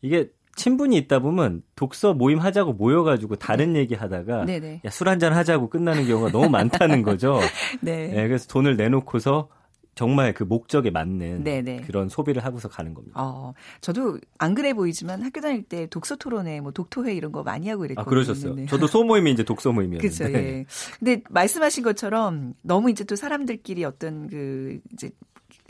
이게 0.01 0.31
친분이 0.57 0.97
있다 0.97 1.21
보면 1.21 1.62
독서 1.77 2.14
모임 2.14 2.38
하자고 2.38 2.73
모여가지고 2.73 3.37
다른 3.37 3.75
네. 3.75 3.81
얘기 3.81 3.95
하다가 3.95 4.47
술 4.90 5.09
한잔 5.09 5.33
하자고 5.33 5.69
끝나는 5.69 6.07
경우가 6.07 6.33
너무 6.33 6.49
많다는 6.49 7.03
거죠. 7.03 7.38
네. 7.81 8.09
네. 8.09 8.27
그래서 8.27 8.49
돈을 8.49 8.77
내놓고서 8.77 9.49
정말 9.95 10.35
그 10.35 10.45
목적에 10.45 10.90
맞는 10.90 11.42
네네. 11.42 11.83
그런 11.87 12.11
소비를 12.11 12.45
하고서 12.45 12.69
가는 12.69 12.92
겁니다. 12.92 13.19
어, 13.19 13.55
저도 13.81 14.19
안 14.38 14.55
그래 14.55 14.75
보이지만 14.75 15.23
학교 15.23 15.40
다닐 15.40 15.62
때 15.62 15.87
독서 15.87 16.16
토론회, 16.16 16.61
뭐 16.61 16.71
독토회 16.71 17.14
이런 17.14 17.33
거 17.33 17.42
많이 17.42 17.69
하고 17.71 17.87
이랬거든요. 17.87 18.07
아, 18.07 18.09
그러셨어요. 18.09 18.55
네. 18.55 18.66
저도 18.66 18.87
소모임이 18.88 19.33
이제 19.33 19.42
독서 19.42 19.73
모임이었는데. 19.73 20.14
그렇죠. 20.14 20.38
예. 20.38 20.66
근데 20.99 21.23
말씀하신 21.31 21.83
것처럼 21.83 22.53
너무 22.61 22.90
이제 22.90 23.05
또 23.05 23.16
사람들끼리 23.16 23.85
어떤 23.85 24.29
그 24.29 24.81
이제 24.92 25.11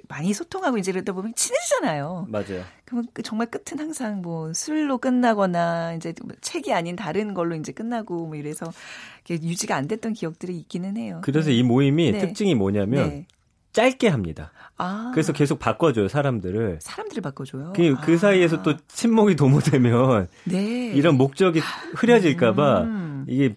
많이 0.08 0.32
소통하고 0.32 0.78
이제 0.78 0.90
이러다 0.90 1.12
보면 1.12 1.34
친해지잖아요. 1.34 2.26
맞아요. 2.28 2.64
그러면 2.84 3.08
그 3.12 3.22
정말 3.22 3.48
끝은 3.48 3.78
항상 3.78 4.22
뭐 4.22 4.52
술로 4.52 4.98
끝나거나 4.98 5.94
이제 5.94 6.14
뭐 6.24 6.34
책이 6.40 6.72
아닌 6.72 6.96
다른 6.96 7.34
걸로 7.34 7.54
이제 7.54 7.72
끝나고 7.72 8.26
뭐 8.26 8.36
이래서 8.36 8.72
유지가 9.28 9.76
안 9.76 9.88
됐던 9.88 10.12
기억들이 10.12 10.56
있기는 10.58 10.96
해요. 10.96 11.20
그래서 11.22 11.50
네. 11.50 11.56
이 11.56 11.62
모임이 11.62 12.12
네. 12.12 12.18
특징이 12.20 12.54
뭐냐면 12.54 13.08
네. 13.08 13.26
짧게 13.72 14.08
합니다. 14.08 14.52
아. 14.78 15.10
그래서 15.12 15.32
계속 15.32 15.58
바꿔줘요, 15.58 16.08
사람들을. 16.08 16.78
사람들을 16.80 17.22
바꿔줘요? 17.22 17.72
그, 17.74 17.94
그 18.02 18.14
아. 18.14 18.16
사이에서 18.16 18.62
또 18.62 18.76
친목이 18.88 19.36
도모되면. 19.36 20.28
네. 20.44 20.92
이런 20.94 21.16
목적이 21.16 21.60
흐려질까봐 21.94 22.82
음. 22.82 23.26
이게 23.28 23.56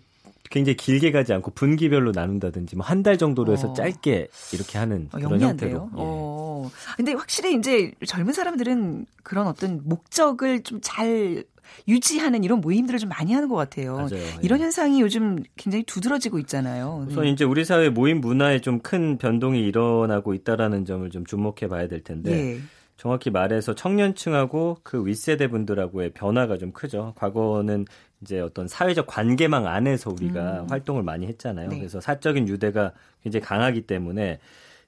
굉장히 0.49 0.75
길게 0.77 1.12
가지 1.12 1.31
않고 1.33 1.51
분기별로 1.51 2.12
나눈다든지 2.12 2.75
뭐 2.75 2.85
한 2.85 3.03
달 3.03 3.17
정도로 3.17 3.53
해서 3.53 3.69
어. 3.69 3.73
짧게 3.73 4.27
이렇게 4.53 4.77
하는 4.77 5.09
어, 5.12 5.17
그런 5.17 5.39
형태로. 5.41 5.71
예. 5.71 5.88
어. 5.93 6.69
근데 6.97 7.13
확실히 7.13 7.55
이제 7.55 7.91
젊은 8.05 8.33
사람들은 8.33 9.05
그런 9.23 9.47
어떤 9.47 9.81
목적을 9.83 10.63
좀 10.63 10.79
잘 10.81 11.43
유지하는 11.88 12.43
이런 12.43 12.62
모임들을 12.62 12.99
좀 12.99 13.09
많이 13.09 13.31
하는 13.31 13.47
것 13.47 13.55
같아요. 13.55 13.95
맞아요. 13.95 14.23
이런 14.41 14.59
예. 14.59 14.63
현상이 14.63 15.01
요즘 15.01 15.38
굉장히 15.55 15.83
두드러지고 15.83 16.39
있잖아요. 16.39 17.05
우선 17.07 17.25
네. 17.25 17.29
이제 17.29 17.45
우리 17.45 17.63
사회 17.63 17.89
모임 17.89 18.21
문화에 18.21 18.59
좀 18.59 18.79
큰 18.81 19.17
변동이 19.19 19.62
일어나고 19.67 20.33
있다라는 20.33 20.85
점을 20.85 21.07
좀 21.12 21.25
주목해 21.25 21.67
봐야 21.69 21.88
될 21.88 22.01
텐데 22.03 22.31
네. 22.31 22.59
정확히 22.97 23.29
말해서 23.29 23.75
청년층하고 23.75 24.79
그 24.83 25.05
윗세대 25.05 25.47
분들하고의 25.49 26.12
변화가 26.13 26.57
좀 26.57 26.71
크죠. 26.71 27.13
과거는 27.17 27.85
이제 28.21 28.39
어떤 28.39 28.67
사회적 28.67 29.08
관계망 29.08 29.67
안에서 29.67 30.12
우리가 30.12 30.62
음. 30.62 30.69
활동을 30.69 31.03
많이 31.03 31.25
했잖아요. 31.27 31.69
네. 31.69 31.77
그래서 31.77 32.01
사적인 32.01 32.47
유대가 32.47 32.91
굉장히 33.23 33.45
강하기 33.45 33.82
때문에 33.84 34.39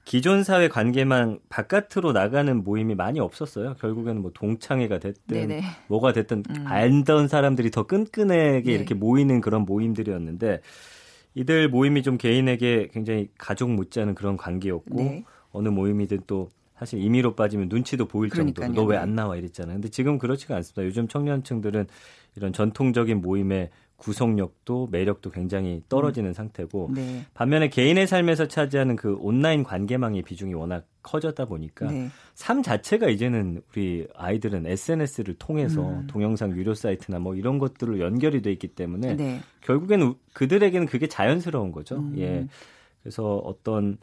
기존 0.03 0.43
사회 0.43 0.67
관계만 0.67 1.39
바깥으로 1.49 2.11
나가는 2.11 2.63
모임이 2.63 2.95
많이 2.95 3.19
없었어요. 3.19 3.75
결국에는 3.75 4.21
뭐 4.21 4.31
동창회가 4.33 4.99
됐든 4.99 5.21
네네. 5.27 5.61
뭐가 5.87 6.11
됐든 6.11 6.43
음. 6.49 6.67
알던 6.67 7.27
사람들이 7.27 7.71
더 7.71 7.83
끈끈하게 7.83 8.63
네. 8.63 8.71
이렇게 8.71 8.93
모이는 8.93 9.41
그런 9.41 9.61
모임들이었는데 9.63 10.61
이들 11.35 11.69
모임이 11.69 12.03
좀 12.03 12.17
개인에게 12.17 12.89
굉장히 12.91 13.29
가족 13.37 13.71
못지않은 13.71 14.15
그런 14.15 14.37
관계였고 14.37 14.95
네. 14.95 15.23
어느 15.51 15.69
모임이든 15.69 16.21
또 16.27 16.51
사실 16.81 16.99
임의로 16.99 17.35
빠지면 17.35 17.69
눈치도 17.69 18.07
보일 18.07 18.31
정도로 18.31 18.69
너 18.73 18.85
왜 18.85 18.97
안 18.97 19.13
나와 19.13 19.35
이랬잖아요. 19.37 19.75
근데 19.75 19.89
지금 19.89 20.17
그렇지가 20.17 20.55
않습니다. 20.55 20.83
요즘 20.83 21.07
청년층들은 21.07 21.85
이런 22.35 22.53
전통적인 22.53 23.21
모임에 23.21 23.69
구속력도 23.97 24.87
매력도 24.91 25.29
굉장히 25.29 25.83
떨어지는 25.87 26.31
음. 26.31 26.33
상태고 26.33 26.89
네. 26.95 27.23
반면에 27.35 27.69
개인의 27.69 28.07
삶에서 28.07 28.47
차지하는 28.47 28.95
그 28.95 29.15
온라인 29.19 29.61
관계망의 29.63 30.23
비중이 30.23 30.55
워낙 30.55 30.87
커졌다 31.03 31.45
보니까 31.45 31.91
네. 31.91 32.09
삶 32.33 32.63
자체가 32.63 33.09
이제는 33.09 33.61
우리 33.71 34.07
아이들은 34.15 34.65
SNS를 34.65 35.35
통해서 35.37 35.87
음. 35.87 36.07
동영상 36.07 36.49
유료 36.57 36.73
사이트나 36.73 37.19
뭐 37.19 37.35
이런 37.35 37.59
것들로 37.59 37.99
연결이 37.99 38.41
돼 38.41 38.51
있기 38.51 38.69
때문에 38.69 39.15
네. 39.17 39.39
결국에는 39.61 40.15
그들에게는 40.33 40.87
그게 40.87 41.05
자연스러운 41.05 41.71
거죠. 41.71 41.97
음. 41.97 42.15
예. 42.17 42.47
그래서 43.03 43.37
어떤 43.37 43.99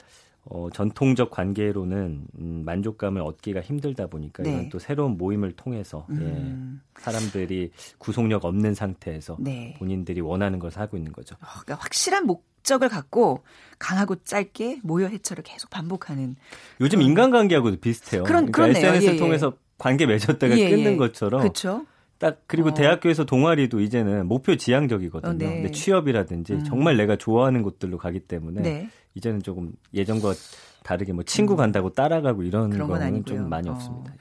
어, 0.50 0.68
전통적 0.72 1.30
관계로는 1.30 2.22
음, 2.38 2.62
만족감을 2.64 3.20
얻기가 3.20 3.60
힘들다 3.60 4.06
보니까 4.06 4.42
네. 4.42 4.50
이건 4.50 4.68
또 4.70 4.78
새로운 4.78 5.18
모임을 5.18 5.52
통해서 5.52 6.06
예, 6.10 6.14
음. 6.14 6.80
예, 6.82 7.02
사람들이 7.02 7.70
구속력 7.98 8.44
없는 8.44 8.74
상태에서 8.74 9.36
네. 9.40 9.74
본인들이 9.78 10.20
원하는 10.22 10.58
것을 10.58 10.80
하고 10.80 10.96
있는 10.96 11.12
거죠. 11.12 11.34
어, 11.36 11.46
그러니까 11.62 11.74
확실한 11.76 12.26
목적을 12.26 12.88
갖고 12.88 13.42
강하고 13.78 14.16
짧게 14.24 14.80
모여 14.82 15.06
해처를 15.08 15.44
계속 15.44 15.68
반복하는. 15.68 16.36
요즘. 16.80 17.02
인간관계하고도 17.02 17.76
비슷해요. 17.80 18.24
그런 18.24 18.50
그러니까 18.50 18.78
SNS를 18.78 19.12
예, 19.12 19.16
예, 19.16 19.18
통해서 19.18 19.52
관계 19.76 20.06
맺었다가 20.06 20.58
예, 20.58 20.70
끊는 20.70 20.92
예. 20.92 20.96
것처럼. 20.96 21.42
그렇죠. 21.42 21.84
딱 22.18 22.42
그리고 22.46 22.70
어. 22.70 22.74
대학교에서 22.74 23.24
동아리도 23.24 23.80
이제는 23.80 24.26
목표 24.26 24.56
지향적이거든요. 24.56 25.30
어, 25.30 25.34
네. 25.34 25.62
근데 25.62 25.70
취업이라든지 25.70 26.54
음. 26.54 26.64
정말 26.64 26.96
내가 26.96 27.16
좋아하는 27.16 27.62
곳들로 27.62 27.96
가기 27.96 28.20
때문에 28.20 28.62
네. 28.62 28.88
이제는 29.14 29.42
조금 29.42 29.72
예전과 29.94 30.34
다르게 30.82 31.12
뭐 31.12 31.22
친구 31.22 31.54
음. 31.54 31.56
간다고 31.58 31.90
따라가고 31.90 32.42
이런 32.42 32.70
거는 32.70 33.24
좀 33.24 33.48
많이 33.48 33.68
어. 33.68 33.72
없습니다. 33.72 34.12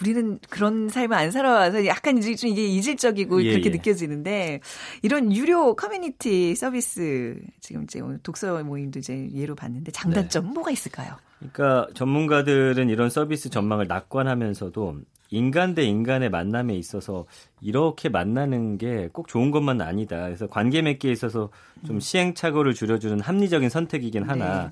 우리는 0.00 0.38
그런 0.48 0.88
삶을 0.88 1.16
안 1.16 1.30
살아와서 1.30 1.84
약간 1.86 2.18
이제 2.18 2.34
좀 2.34 2.50
이게 2.50 2.64
이질적이고 2.66 3.44
예, 3.44 3.50
그렇게 3.50 3.70
예. 3.70 3.72
느껴지는데 3.72 4.60
이런 5.02 5.34
유료 5.34 5.74
커뮤니티 5.74 6.54
서비스 6.54 7.40
지금 7.60 7.84
이제 7.84 8.00
독서 8.22 8.62
모임도 8.62 9.00
이제 9.00 9.28
예로 9.34 9.54
봤는데 9.54 9.90
장단점 9.90 10.46
네. 10.46 10.52
뭐가 10.52 10.70
있을까요? 10.70 11.16
그러니까 11.38 11.88
전문가들은 11.94 12.88
이런 12.88 13.10
서비스 13.10 13.50
전망을 13.50 13.88
낙관하면서도 13.88 15.00
인간 15.30 15.74
대 15.74 15.84
인간의 15.84 16.28
만남에 16.30 16.74
있어서 16.74 17.24
이렇게 17.60 18.08
만나는 18.08 18.78
게 18.78 19.08
꼭 19.12 19.28
좋은 19.28 19.50
것만 19.50 19.80
아니다. 19.80 20.24
그래서 20.24 20.46
관계 20.46 20.82
맺기에 20.82 21.10
있어서 21.12 21.50
좀 21.86 21.96
음. 21.96 22.00
시행착오를 22.00 22.74
줄여주는 22.74 23.20
합리적인 23.20 23.68
선택이긴 23.68 24.24
하나 24.24 24.64
네. 24.64 24.70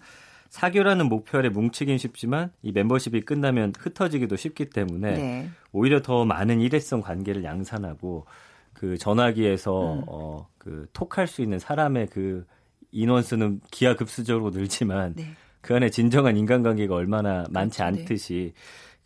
사교라는 0.50 1.08
목표 1.08 1.38
아래 1.38 1.48
뭉치긴 1.48 1.98
쉽지만 1.98 2.50
이 2.62 2.72
멤버십이 2.72 3.20
끝나면 3.22 3.72
흩어지기도 3.78 4.36
쉽기 4.36 4.70
때문에 4.70 5.12
네. 5.12 5.50
오히려 5.72 6.00
더 6.00 6.24
많은 6.24 6.60
일회성 6.60 7.00
관계를 7.02 7.44
양산하고 7.44 8.26
그 8.72 8.96
전화기에서 8.98 9.94
음. 9.94 10.02
어그 10.06 10.88
톡할 10.92 11.26
수 11.26 11.42
있는 11.42 11.58
사람의 11.58 12.08
그 12.08 12.46
인원수는 12.92 13.60
기하급수적으로 13.70 14.50
늘지만 14.50 15.14
네. 15.16 15.24
그 15.60 15.74
안에 15.74 15.90
진정한 15.90 16.36
인간관계가 16.36 16.94
얼마나 16.94 17.44
많지 17.50 17.78
그렇죠. 17.78 17.94
네. 17.96 18.02
않듯이 18.02 18.52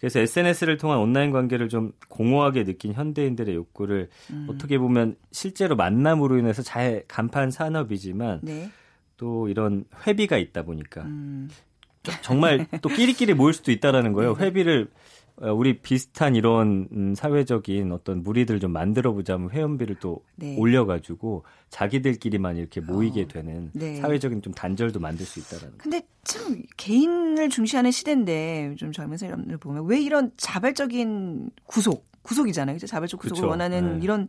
그래서 0.02 0.18
SNS를 0.18 0.78
통한 0.78 0.98
온라인 0.98 1.30
관계를 1.30 1.68
좀 1.68 1.92
공허하게 2.08 2.64
느낀 2.64 2.92
현대인들의 2.92 3.54
욕구를 3.54 4.08
음. 4.32 4.48
어떻게 4.50 4.76
보면 4.76 5.14
실제로 5.30 5.76
만남으로 5.76 6.38
인해서 6.38 6.60
잘 6.60 7.04
간판 7.06 7.52
산업이지만 7.52 8.40
네. 8.42 8.68
또 9.16 9.46
이런 9.46 9.84
회비가 10.04 10.38
있다 10.38 10.64
보니까 10.64 11.02
음. 11.02 11.48
정말 12.20 12.66
또 12.82 12.88
끼리끼리 12.88 13.34
모일 13.34 13.54
수도 13.54 13.70
있다라는 13.70 14.12
거예요. 14.12 14.34
네. 14.34 14.46
회비를 14.46 14.88
어, 14.90 15.21
우리 15.36 15.80
비슷한 15.80 16.36
이런 16.36 16.88
음, 16.92 17.14
사회적인 17.14 17.90
어떤 17.92 18.22
무리들 18.22 18.60
좀 18.60 18.70
만들어 18.72 19.12
보자면 19.12 19.50
회원비를 19.50 19.96
또 20.00 20.22
네. 20.36 20.56
올려가지고 20.58 21.44
자기들끼리만 21.70 22.56
이렇게 22.56 22.80
모이게 22.80 23.22
어, 23.22 23.28
되는 23.28 23.70
네. 23.72 23.96
사회적인 23.96 24.42
좀 24.42 24.52
단절도 24.52 25.00
만들 25.00 25.26
수 25.26 25.40
있다라는. 25.40 25.78
근데 25.78 26.02
참 26.24 26.62
개인을 26.76 27.48
중시하는 27.48 27.90
시대인데 27.90 28.74
좀 28.78 28.92
젊은 28.92 29.16
사람들 29.16 29.56
보면 29.58 29.86
왜 29.86 30.00
이런 30.00 30.30
자발적인 30.36 31.50
구속 31.64 32.06
구속이잖아요. 32.22 32.76
그죠? 32.76 32.86
자발적 32.86 33.18
구속을 33.20 33.40
그쵸. 33.40 33.48
원하는 33.48 33.98
네. 33.98 34.04
이런 34.04 34.26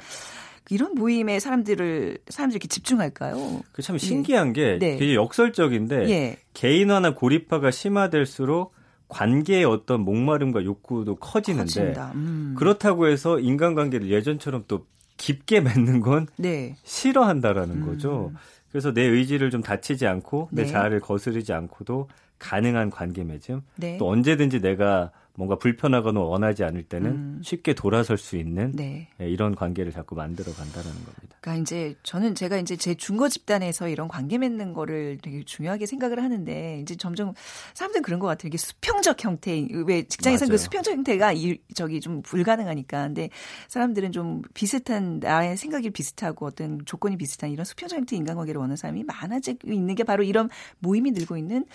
이런 0.69 0.95
모임에 0.95 1.39
사람들을 1.39 2.17
사람들이 2.29 2.55
이렇게 2.55 2.67
집중할까요? 2.69 3.61
그 3.73 3.81
참 3.81 3.97
신기한 3.97 4.49
예. 4.49 4.53
게 4.53 4.79
네. 4.79 4.97
되게 4.97 5.13
역설적인데 5.15 6.09
예. 6.09 6.37
개인화나 6.53 7.13
고립화가 7.13 7.69
심화될수록 7.69 8.73
관계의 9.13 9.63
어떤 9.63 10.01
목마름과 10.01 10.65
욕구도 10.65 11.15
커지는데 11.15 11.93
음. 12.15 12.55
그렇다고 12.57 13.07
해서 13.07 13.39
인간관계를 13.39 14.09
예전처럼 14.09 14.65
또 14.67 14.87
깊게 15.17 15.61
맺는 15.61 16.01
건 16.01 16.27
네. 16.37 16.75
싫어한다라는 16.83 17.83
음. 17.83 17.85
거죠. 17.85 18.31
그래서 18.71 18.91
내 18.91 19.03
의지를 19.03 19.51
좀 19.51 19.61
다치지 19.61 20.07
않고 20.07 20.49
내 20.51 20.63
네. 20.63 20.67
자아를 20.67 20.99
거스르지 20.99 21.53
않고도 21.53 22.09
가능한 22.39 22.89
관계 22.89 23.23
맺음 23.23 23.61
네. 23.75 23.97
또 23.99 24.09
언제든지 24.09 24.61
내가 24.61 25.11
뭔가 25.35 25.55
불편하거나 25.55 26.19
원하지 26.19 26.63
않을 26.63 26.83
때는 26.83 27.11
음. 27.11 27.41
쉽게 27.43 27.73
돌아설 27.73 28.19
수 28.19 28.37
있는 28.37 28.71
네. 28.73 29.07
예, 29.19 29.27
이런 29.27 29.55
관계를 29.55 29.91
자꾸 29.91 30.13
만들어 30.15 30.53
간다는 30.53 30.91
겁니다. 30.91 31.37
그러니까 31.41 31.61
이제 31.63 31.95
저는 32.03 32.35
제가 32.35 32.57
이제 32.57 32.75
제 32.75 32.93
중고 32.93 33.27
집단에서 33.29 33.87
이런 33.87 34.07
관계 34.07 34.37
맺는 34.37 34.73
거를 34.73 35.17
되게 35.23 35.43
중요하게 35.43 35.87
생각을 35.87 36.21
하는데 36.21 36.79
이제 36.81 36.95
점점 36.95 37.33
사람들은 37.73 38.03
그런 38.03 38.19
것 38.19 38.27
같아요. 38.27 38.49
이게 38.49 38.57
수평적 38.57 39.23
형태 39.23 39.67
왜 39.87 40.03
직장에서 40.03 40.47
그 40.47 40.57
수평적 40.57 40.93
형태가 40.93 41.33
이, 41.33 41.57
저기 41.73 41.99
좀 41.99 42.21
불가능하니까 42.21 43.07
근데 43.07 43.29
사람들은 43.69 44.11
좀 44.11 44.43
비슷한 44.53 45.19
나의 45.19 45.57
생각이 45.57 45.89
비슷하고 45.89 46.45
어떤 46.45 46.85
조건이 46.85 47.17
비슷한 47.17 47.49
이런 47.49 47.65
수평적 47.65 47.97
형태 47.97 48.15
인간관계를 48.15 48.59
원하는 48.59 48.75
사람이 48.75 49.03
많아지고 49.03 49.71
있는 49.71 49.95
게 49.95 50.03
바로 50.03 50.21
이런 50.21 50.49
모임이 50.77 51.09
늘고 51.09 51.37
있는 51.37 51.65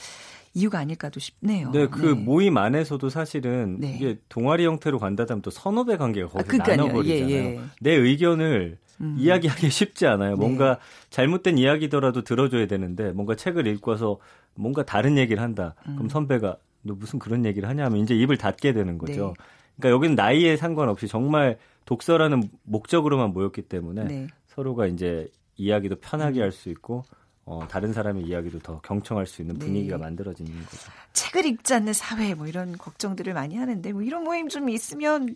이유가 0.54 0.78
아닐까도 0.78 1.20
싶네요. 1.20 1.70
네, 1.70 1.86
그 1.86 2.06
네. 2.06 2.12
모임 2.14 2.56
안에서도 2.56 3.08
사실은 3.08 3.78
네. 3.80 3.94
이게 3.96 4.18
동아리 4.28 4.64
형태로 4.64 4.98
간다면 4.98 5.42
또 5.42 5.50
선후배 5.50 5.96
관계가 5.96 6.28
거기서 6.28 6.62
아, 6.62 6.66
나눠버리잖아요. 6.66 7.30
예, 7.30 7.56
예. 7.56 7.60
내 7.80 7.92
의견을 7.92 8.78
음. 9.00 9.16
이야기하기 9.18 9.68
쉽지 9.70 10.06
않아요. 10.06 10.30
네. 10.30 10.36
뭔가 10.36 10.78
잘못된 11.10 11.58
이야기더라도 11.58 12.22
들어줘야 12.22 12.66
되는데 12.66 13.12
뭔가 13.12 13.34
책을 13.34 13.66
읽고서 13.66 14.18
뭔가 14.54 14.84
다른 14.84 15.16
얘기를 15.16 15.42
한다. 15.42 15.74
음. 15.86 15.96
그럼 15.96 16.08
선배가 16.08 16.56
너 16.82 16.94
무슨 16.94 17.18
그런 17.18 17.44
얘기를 17.44 17.68
하냐면 17.68 18.00
이제 18.00 18.14
입을 18.14 18.36
닫게 18.36 18.72
되는 18.72 18.98
거죠. 18.98 19.34
네. 19.38 19.44
그러니까 19.76 19.94
여기는 19.94 20.14
나이에 20.16 20.56
상관없이 20.56 21.06
정말 21.06 21.58
독서라는 21.84 22.42
목적으로만 22.64 23.32
모였기 23.32 23.62
때문에 23.62 24.04
네. 24.04 24.26
서로가 24.48 24.86
이제 24.86 25.28
이야기도 25.56 25.96
편하게 25.96 26.40
음. 26.40 26.44
할수 26.44 26.68
있고 26.70 27.04
어, 27.48 27.66
다른 27.66 27.94
사람의 27.94 28.24
이야기도 28.24 28.58
더 28.58 28.78
경청할 28.80 29.26
수 29.26 29.40
있는 29.40 29.58
분위기가 29.58 29.96
네. 29.96 30.02
만들어지는 30.02 30.52
거죠. 30.52 30.90
책을 31.14 31.46
읽지 31.46 31.72
않는 31.74 31.94
사회 31.94 32.34
뭐 32.34 32.46
이런 32.46 32.76
걱정들을 32.76 33.32
많이 33.32 33.56
하는데 33.56 33.90
뭐 33.92 34.02
이런 34.02 34.22
모임 34.22 34.48
좀 34.48 34.68
있으면 34.68 35.34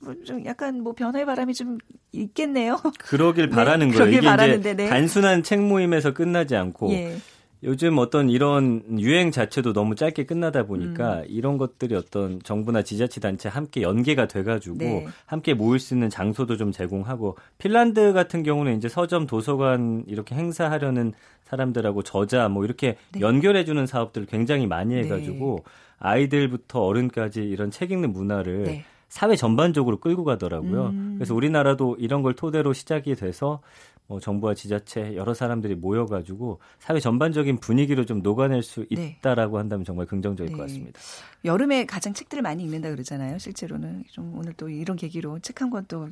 뭐좀 0.00 0.46
약간 0.46 0.82
뭐 0.82 0.94
변화의 0.94 1.26
바람이 1.26 1.52
좀 1.52 1.76
있겠네요. 2.12 2.80
그러길 2.98 3.50
네, 3.50 3.54
바라는 3.54 3.90
거예요. 3.90 4.10
이게 4.10 4.20
바라는데, 4.22 4.74
네. 4.74 4.88
단순한 4.88 5.42
책 5.42 5.60
모임에서 5.60 6.14
끝나지 6.14 6.56
않고 6.56 6.90
예. 6.92 7.18
요즘 7.64 7.98
어떤 7.98 8.28
이런 8.28 8.82
유행 8.98 9.30
자체도 9.30 9.72
너무 9.72 9.94
짧게 9.94 10.24
끝나다 10.24 10.64
보니까 10.64 11.20
음. 11.20 11.24
이런 11.28 11.58
것들이 11.58 11.94
어떤 11.94 12.42
정부나 12.42 12.82
지자체 12.82 13.20
단체 13.20 13.48
함께 13.48 13.82
연계가 13.82 14.26
돼가지고 14.26 14.76
네. 14.78 15.06
함께 15.26 15.54
모일 15.54 15.78
수 15.78 15.94
있는 15.94 16.10
장소도 16.10 16.56
좀 16.56 16.72
제공하고 16.72 17.36
핀란드 17.58 18.12
같은 18.12 18.42
경우는 18.42 18.76
이제 18.76 18.88
서점, 18.88 19.26
도서관 19.26 20.04
이렇게 20.08 20.34
행사하려는 20.34 21.12
사람들하고 21.44 22.02
저자 22.02 22.48
뭐 22.48 22.64
이렇게 22.64 22.96
네. 23.12 23.20
연결해주는 23.20 23.86
사업들을 23.86 24.26
굉장히 24.26 24.66
많이 24.66 24.96
해가지고 24.96 25.62
네. 25.64 25.72
아이들부터 25.98 26.80
어른까지 26.80 27.42
이런 27.42 27.70
책 27.70 27.92
읽는 27.92 28.12
문화를 28.12 28.64
네. 28.64 28.84
사회 29.08 29.36
전반적으로 29.36 30.00
끌고 30.00 30.24
가더라고요. 30.24 30.86
음. 30.86 31.14
그래서 31.18 31.34
우리나라도 31.34 31.96
이런 31.98 32.22
걸 32.22 32.34
토대로 32.34 32.72
시작이 32.72 33.14
돼서 33.14 33.60
뭐 34.06 34.20
정부와 34.20 34.54
지자체 34.54 35.14
여러 35.16 35.32
사람들이 35.32 35.74
모여가지고 35.74 36.60
사회 36.78 37.00
전반적인 37.00 37.58
분위기로 37.58 38.04
좀 38.04 38.20
녹아낼 38.22 38.62
수 38.62 38.86
네. 38.90 39.16
있다라고 39.18 39.58
한다면 39.58 39.84
정말 39.84 40.06
긍정적일 40.06 40.52
네. 40.52 40.56
것 40.56 40.64
같습니다. 40.64 41.00
여름에 41.44 41.86
가장 41.86 42.12
책들을 42.14 42.42
많이 42.42 42.62
읽는다 42.62 42.90
그러잖아요. 42.90 43.38
실제로는 43.38 44.04
좀 44.10 44.36
오늘 44.38 44.52
또 44.52 44.68
이런 44.68 44.96
계기로 44.96 45.38
책 45.40 45.60
한 45.62 45.70
권 45.70 45.84
또 45.88 46.08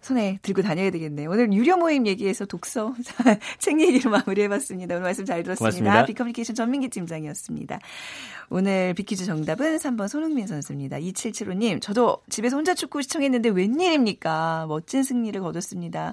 손에 0.00 0.38
들고 0.42 0.62
다녀야 0.62 0.90
되겠네요. 0.90 1.30
오늘 1.30 1.52
유료 1.52 1.76
모임 1.76 2.06
얘기해서 2.06 2.44
독서 2.44 2.94
책 3.58 3.80
얘기로 3.80 4.10
마무리해봤습니다. 4.10 4.94
오늘 4.96 5.02
말씀 5.04 5.24
잘 5.24 5.42
들었습니다. 5.42 6.04
비커뮤니케이션 6.06 6.54
전민기 6.54 6.88
팀장이었습니다. 6.90 7.78
오늘 8.50 8.92
비키즈 8.94 9.24
정답은 9.24 9.78
3번 9.78 10.06
손흥민 10.06 10.46
선수입니다. 10.46 10.98
2775님, 10.98 11.80
저도 11.80 12.18
집에서 12.28 12.56
혼자 12.56 12.74
축구 12.74 13.00
시청했는데 13.02 13.48
웬일입니까? 13.48 14.66
멋진 14.68 15.02
승리를 15.02 15.40
거뒀습니다. 15.40 16.12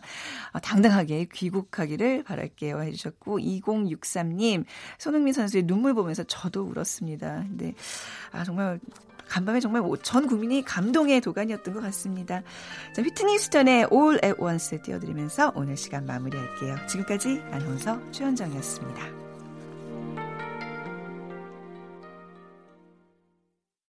아, 0.53 0.59
당 0.59 0.81
당하게 0.91 1.25
귀국하기를 1.33 2.23
바랄게요. 2.23 2.81
해주셨고, 2.81 3.39
2063님, 3.39 4.65
손흥민 4.97 5.33
선수의 5.33 5.63
눈물 5.63 5.93
보면서 5.93 6.23
저도 6.23 6.63
울었습니다. 6.63 7.45
근데, 7.47 7.73
아, 8.31 8.43
정말 8.43 8.79
간밤에 9.31 9.61
정말 9.61 9.81
전 10.03 10.27
국민이 10.27 10.61
감동의 10.61 11.21
도가니였던 11.21 11.73
것 11.73 11.81
같습니다. 11.81 12.43
자, 12.93 13.01
휘트니 13.01 13.39
스턴의 13.39 13.87
All 13.91 14.19
at 14.25 14.41
Once 14.41 14.81
띄워드리면서 14.81 15.53
오늘 15.55 15.77
시간 15.77 16.05
마무리할게요. 16.05 16.75
지금까지 16.87 17.41
아나운서 17.51 17.99
최현정이었습니다. 18.11 19.30